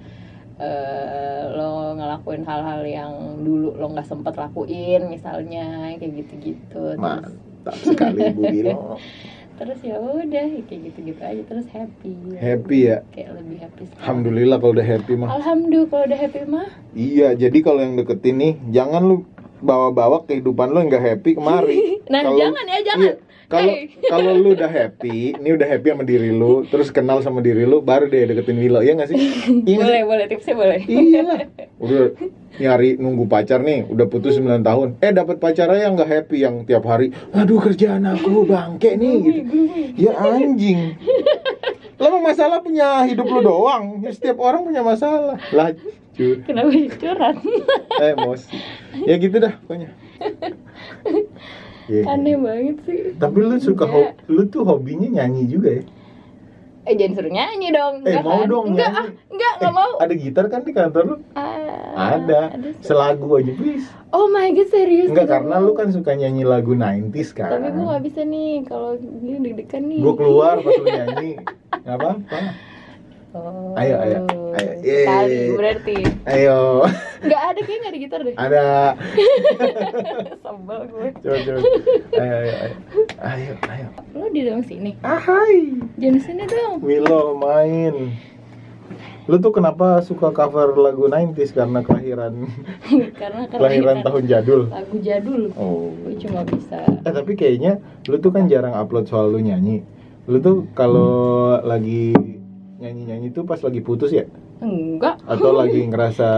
eh, 0.56 1.42
lo 1.50 1.70
ngelakuin 1.94 2.42
hal-hal 2.42 2.82
yang 2.84 3.12
dulu 3.40 3.72
lo 3.72 3.86
nggak 3.88 4.04
sempet 4.04 4.34
lakuin 4.34 5.06
misalnya 5.06 5.64
kayak 5.94 6.12
gitu-gitu 6.18 6.58
terus 6.92 6.98
Mantap 6.98 7.74
sekali 7.76 8.20
Bu 8.30 8.42
Wilo. 8.44 8.98
terus 9.60 9.76
ya 9.80 9.96
udah 9.96 10.24
kayak 10.58 10.80
gitu-gitu 10.86 11.20
aja 11.20 11.42
terus 11.44 11.68
happy 11.68 12.16
Happy 12.34 12.78
ya. 12.88 13.04
kayak 13.12 13.36
lebih 13.36 13.56
happy 13.60 13.82
sekarang. 13.84 14.00
Alhamdulillah 14.00 14.56
kalau 14.58 14.72
udah 14.72 14.88
happy 14.88 15.12
mah. 15.14 15.28
alhamdulillah 15.30 15.88
kalau 15.88 16.04
udah 16.08 16.18
happy 16.18 16.40
mah 16.44 16.68
Iya, 16.90 17.28
jadi 17.36 17.58
kalau 17.60 17.80
yang 17.80 17.94
deketin 17.94 18.34
nih, 18.34 18.52
jangan 18.70 19.04
lu 19.04 19.16
bawa-bawa 19.60 20.24
kehidupan 20.24 20.72
lu 20.72 20.80
nggak 20.82 21.04
happy 21.04 21.30
kemari. 21.36 21.78
Nah, 22.10 22.24
Kalau- 22.24 22.40
jangan 22.40 22.64
ya, 22.66 22.78
jangan. 22.82 23.06
Iya, 23.06 23.14
Kalau 23.50 23.74
kalau 24.12 24.32
lu 24.38 24.54
udah 24.54 24.70
happy, 24.70 25.34
ini 25.34 25.48
udah 25.58 25.66
happy 25.66 25.90
sama 25.90 26.04
diri 26.06 26.30
lu, 26.30 26.62
terus 26.70 26.94
kenal 26.94 27.18
sama 27.20 27.42
diri 27.42 27.66
lu, 27.66 27.82
baru 27.82 28.06
deh 28.06 28.30
deketin 28.30 28.62
Wilo, 28.62 28.78
ya 28.80 28.94
nggak 28.94 29.10
sih? 29.10 29.18
Iya 29.66 29.82
boleh 29.82 30.00
sih? 30.00 30.06
boleh 30.06 30.24
tipsnya 30.30 30.54
boleh 30.54 30.80
Iya 30.86 31.20
lah. 31.26 31.40
Udah 31.82 32.14
nyari 32.62 33.00
nunggu 33.00 33.26
pacar 33.26 33.64
nih, 33.64 33.88
udah 33.90 34.06
putus 34.06 34.38
9 34.38 34.62
tahun. 34.62 34.88
Eh 35.02 35.10
dapat 35.10 35.42
pacar 35.42 35.66
yang 35.74 35.98
nggak 35.98 36.10
happy 36.12 36.46
yang 36.46 36.62
tiap 36.62 36.86
hari, 36.86 37.10
aduh 37.34 37.58
kerjaan 37.58 38.06
aku 38.06 38.46
bangke 38.46 38.94
nih 38.94 39.14
gitu. 39.18 39.40
Ya 39.96 40.12
anjing. 40.14 40.94
Lah 42.00 42.16
masalah 42.20 42.60
punya 42.64 43.04
hidup 43.04 43.28
lu 43.28 43.44
doang. 43.44 44.00
Ya, 44.04 44.12
setiap 44.12 44.40
orang 44.40 44.64
punya 44.64 44.80
masalah. 44.80 45.36
Lah, 45.52 45.72
cuy. 46.20 46.36
kenapa 46.44 46.70
curhat 47.00 47.36
emosi 47.96 48.56
ya 49.08 49.14
gitu 49.16 49.36
dah 49.40 49.56
pokoknya 49.64 49.90
Iya. 51.90 52.02
aneh 52.06 52.36
banget 52.38 52.76
sih. 52.86 52.98
Tapi 53.18 53.38
lu 53.40 53.56
suka 53.58 53.84
ho- 53.84 54.14
lu 54.26 54.46
tuh 54.46 54.62
hobinya 54.62 55.10
nyanyi 55.10 55.50
juga 55.50 55.70
ya? 55.74 55.84
Eh 56.80 56.94
jangan 56.94 57.12
suruh 57.12 57.28
nyanyi 57.28 57.68
dong. 57.70 57.94
Eh, 58.00 58.08
enggak 58.08 58.24
mau 58.24 58.38
kan? 58.38 58.46
dong 58.48 58.64
enggak 58.72 58.88
nyanyi. 58.88 58.96
ah 58.96 59.06
enggak 59.28 59.52
enggak 59.52 59.68
Eh, 59.68 59.76
mau. 59.76 59.92
ada 59.98 60.14
gitar 60.16 60.44
kan 60.46 60.60
di 60.62 60.72
kantor 60.72 61.02
lu? 61.04 61.16
Ah, 61.34 62.16
ada. 62.16 62.40
sih. 62.56 62.88
selagu 62.88 63.28
aja 63.36 63.52
please. 63.52 63.86
Oh 64.10 64.26
my 64.26 64.48
god 64.50 64.68
serius? 64.68 65.10
Enggak 65.10 65.28
karena 65.28 65.58
lu 65.58 65.72
kan 65.74 65.90
suka 65.90 66.14
nyanyi 66.14 66.42
lagu 66.42 66.72
90s 66.72 67.30
kan. 67.34 67.50
Tapi 67.52 67.68
gue 67.68 67.84
gak 67.84 68.02
bisa 68.02 68.20
nih 68.24 68.50
kalau 68.64 68.96
ini 68.96 69.38
deg-degan 69.44 69.82
nih. 69.84 69.98
Gua 69.98 70.14
keluar 70.14 70.54
pas 70.58 70.72
lu 70.72 70.86
nyanyi. 70.86 71.32
Nggak 71.80 71.96
apa-apa 71.96 72.38
oh. 73.34 73.78
Ayo, 73.78 73.94
ayo, 74.02 74.18
ayo. 74.58 74.72
sekali 74.82 75.38
berarti. 75.54 75.96
Ayo. 76.26 76.58
Nggak 77.20 77.42
ada 77.52 77.60
kayak 77.62 77.78
nggak 77.80 77.92
ada 77.92 78.00
gitar 78.00 78.20
deh. 78.24 78.34
Ada. 78.36 78.66
Sebel 80.44 80.80
gue. 80.90 81.08
Coba 81.20 81.38
coba. 81.46 81.60
Ayo 82.18 82.34
ayo 82.34 82.54
ayo. 82.54 82.76
Ayo 83.22 83.52
ayo. 83.70 83.88
Lo 84.16 84.26
di 84.32 84.40
dalam 84.42 84.62
sini? 84.66 84.90
Ahai. 85.04 85.78
Jangan 86.00 86.20
sini 86.24 86.44
dong. 86.48 86.82
Milo 86.82 87.36
main. 87.38 88.16
Lu 89.30 89.38
tuh 89.38 89.54
kenapa 89.54 90.02
suka 90.02 90.34
cover 90.34 90.74
lagu 90.74 91.06
90s 91.06 91.54
karena 91.54 91.86
kelahiran. 91.86 92.50
Karena 93.20 93.46
kelahiran 93.46 94.02
tahun 94.02 94.22
jadul? 94.26 94.66
lagu 94.66 94.96
jadul. 94.98 95.42
Oh. 95.54 95.94
gue 96.02 96.18
cuma 96.18 96.42
bisa. 96.42 96.82
Eh 97.06 97.12
tapi 97.14 97.38
kayaknya 97.38 97.78
lu 98.10 98.18
tuh 98.18 98.34
kan 98.34 98.50
jarang 98.50 98.74
upload 98.74 99.06
soal 99.06 99.30
lu 99.30 99.38
nyanyi. 99.38 99.86
Lu 100.26 100.42
tuh 100.42 100.66
kalau 100.74 101.54
lagi 101.62 102.10
nyanyi-nyanyi 102.80 103.28
tuh 103.30 103.44
pas 103.44 103.60
lagi 103.60 103.78
putus 103.78 104.10
ya? 104.10 104.24
enggak 104.58 105.20
Atau 105.24 105.52
lagi 105.52 105.84
ngerasa 105.90 106.28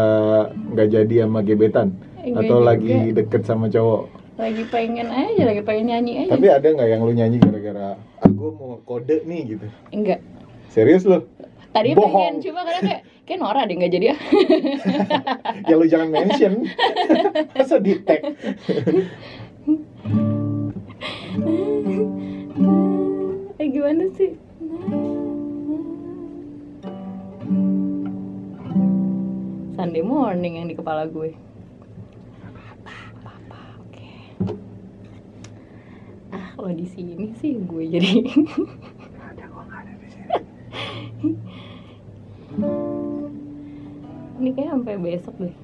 nggak 0.68 0.88
jadi 0.90 1.14
sama 1.22 1.40
gebetan? 1.40 1.94
Enggak 2.18 2.42
Atau 2.44 2.59
juga. 2.59 2.68
lagi 2.68 2.94
deket 3.12 3.42
sama 3.42 3.66
cowok? 3.68 4.02
lagi 4.33 4.64
pengen 4.66 5.07
aja 5.07 5.42
lagi 5.44 5.61
pengen 5.61 5.87
nyanyi 5.88 6.12
aja 6.24 6.35
Tapi 6.35 6.46
ada 6.48 6.66
nggak 6.66 6.88
yang 6.88 7.00
lu 7.00 7.12
nyanyi 7.12 7.37
gara-gara 7.38 7.94
aku 8.18 8.46
mau 8.50 8.81
kode 8.83 9.22
nih 9.22 9.55
gitu? 9.55 9.66
enggak 9.90 10.18
Serius 10.66 11.05
lu? 11.05 11.22
tadi 11.70 11.92
Bohong. 11.92 12.11
pengen 12.11 12.35
cuma 12.42 12.61
karena 12.62 12.81
kayak 12.83 13.00
kayak 13.22 13.38
Nora 13.38 13.62
deh 13.62 13.76
nggak 13.76 13.92
jadi 13.92 14.07
ya 14.09 14.16
ya 15.68 15.74
lu 15.74 15.87
jangan 15.87 16.09
mention. 16.11 16.52
Masa 17.55 17.76
di 17.78 17.92
tag? 18.02 18.20
eh 23.55 23.66
gimana 23.68 24.05
sih 24.12 24.33
Sunday 29.83 29.99
morning 29.99 30.62
yang 30.62 30.71
di 30.71 30.79
kepala 30.79 31.11
gue 31.11 31.35
apa-apa 32.87 33.83
oke 33.83 34.07
ah 36.31 36.55
kalau 36.55 36.71
di 36.71 36.87
sini 36.87 37.35
sih 37.35 37.59
gue 37.59 37.90
jadi 37.90 38.23
ini 44.38 44.51
kayak 44.55 44.71
sampai 44.71 44.95
besok 45.03 45.35
deh 45.42 45.55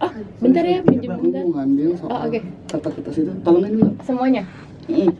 ah 0.00 0.12
bentar 0.40 0.64
ya 0.64 0.80
pinjam 0.80 1.12
Aku 1.12 1.28
bentar 1.28 1.44
mau 1.44 1.52
ngambil 1.60 1.88
soal 1.92 2.08
Oh, 2.08 2.20
oke. 2.24 2.40
kata-kata 2.72 3.10
situ. 3.12 3.32
Tolongin 3.44 3.72
dulu. 3.76 3.92
semuanya 4.00 4.42
Hmm. 4.88 5.12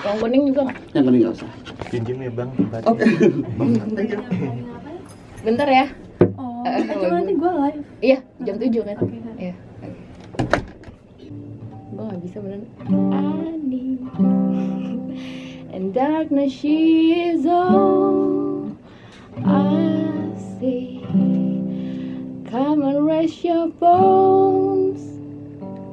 yang 0.00 0.16
kuning 0.16 0.42
juga 0.48 0.60
nggak 0.64 0.78
Yang 0.96 1.04
penting 1.04 1.20
nggak 1.20 1.36
usah. 1.36 1.50
Pinjem 1.92 2.18
ya 2.24 2.30
bang. 2.32 2.50
Oke. 2.88 3.04
Bentar 5.44 5.68
ya. 5.68 5.86
Oh, 6.34 6.64
Eh, 6.64 6.80
cuma 6.88 7.20
nanti 7.20 7.36
gue 7.36 7.50
live. 7.52 7.84
iya 8.00 8.18
jam 8.40 8.56
7 8.56 8.72
kan? 8.82 8.96
Kan. 8.96 9.36
iya 9.36 9.54
gue 11.94 12.02
nggak 12.02 12.20
bisa 12.24 12.36
bener. 12.40 12.60
Ani 13.12 14.00
and 15.70 15.92
darkness 15.92 16.50
she 16.50 16.76
is 17.30 17.44
all 17.44 18.72
I 19.44 20.32
see. 20.56 21.04
Come 22.48 22.82
and 22.82 23.04
rest 23.04 23.42
your 23.42 23.68
bones. 23.68 25.02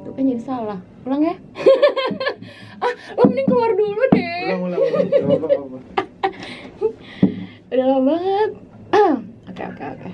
Itu 0.02 0.10
kan 0.12 0.24
jadi 0.24 0.42
salah. 0.42 0.80
Ulang 1.04 1.22
ya. 1.22 1.36
Ah 2.82 2.90
lo 3.14 3.30
mending 3.30 3.46
keluar 3.46 3.78
dulu 3.78 4.02
deh. 4.10 4.58
Ulang 4.58 4.62
ulang 4.66 4.80
ulang. 4.82 5.06
Gak 5.06 5.22
gak 5.22 5.92
udah 7.72 7.86
lama 7.88 8.02
banget 8.04 8.50
oke 9.82 10.10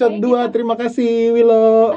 episode 0.00 0.48
2. 0.48 0.48
Terima 0.54 0.74
kasih, 0.80 1.36
Willow. 1.36 1.92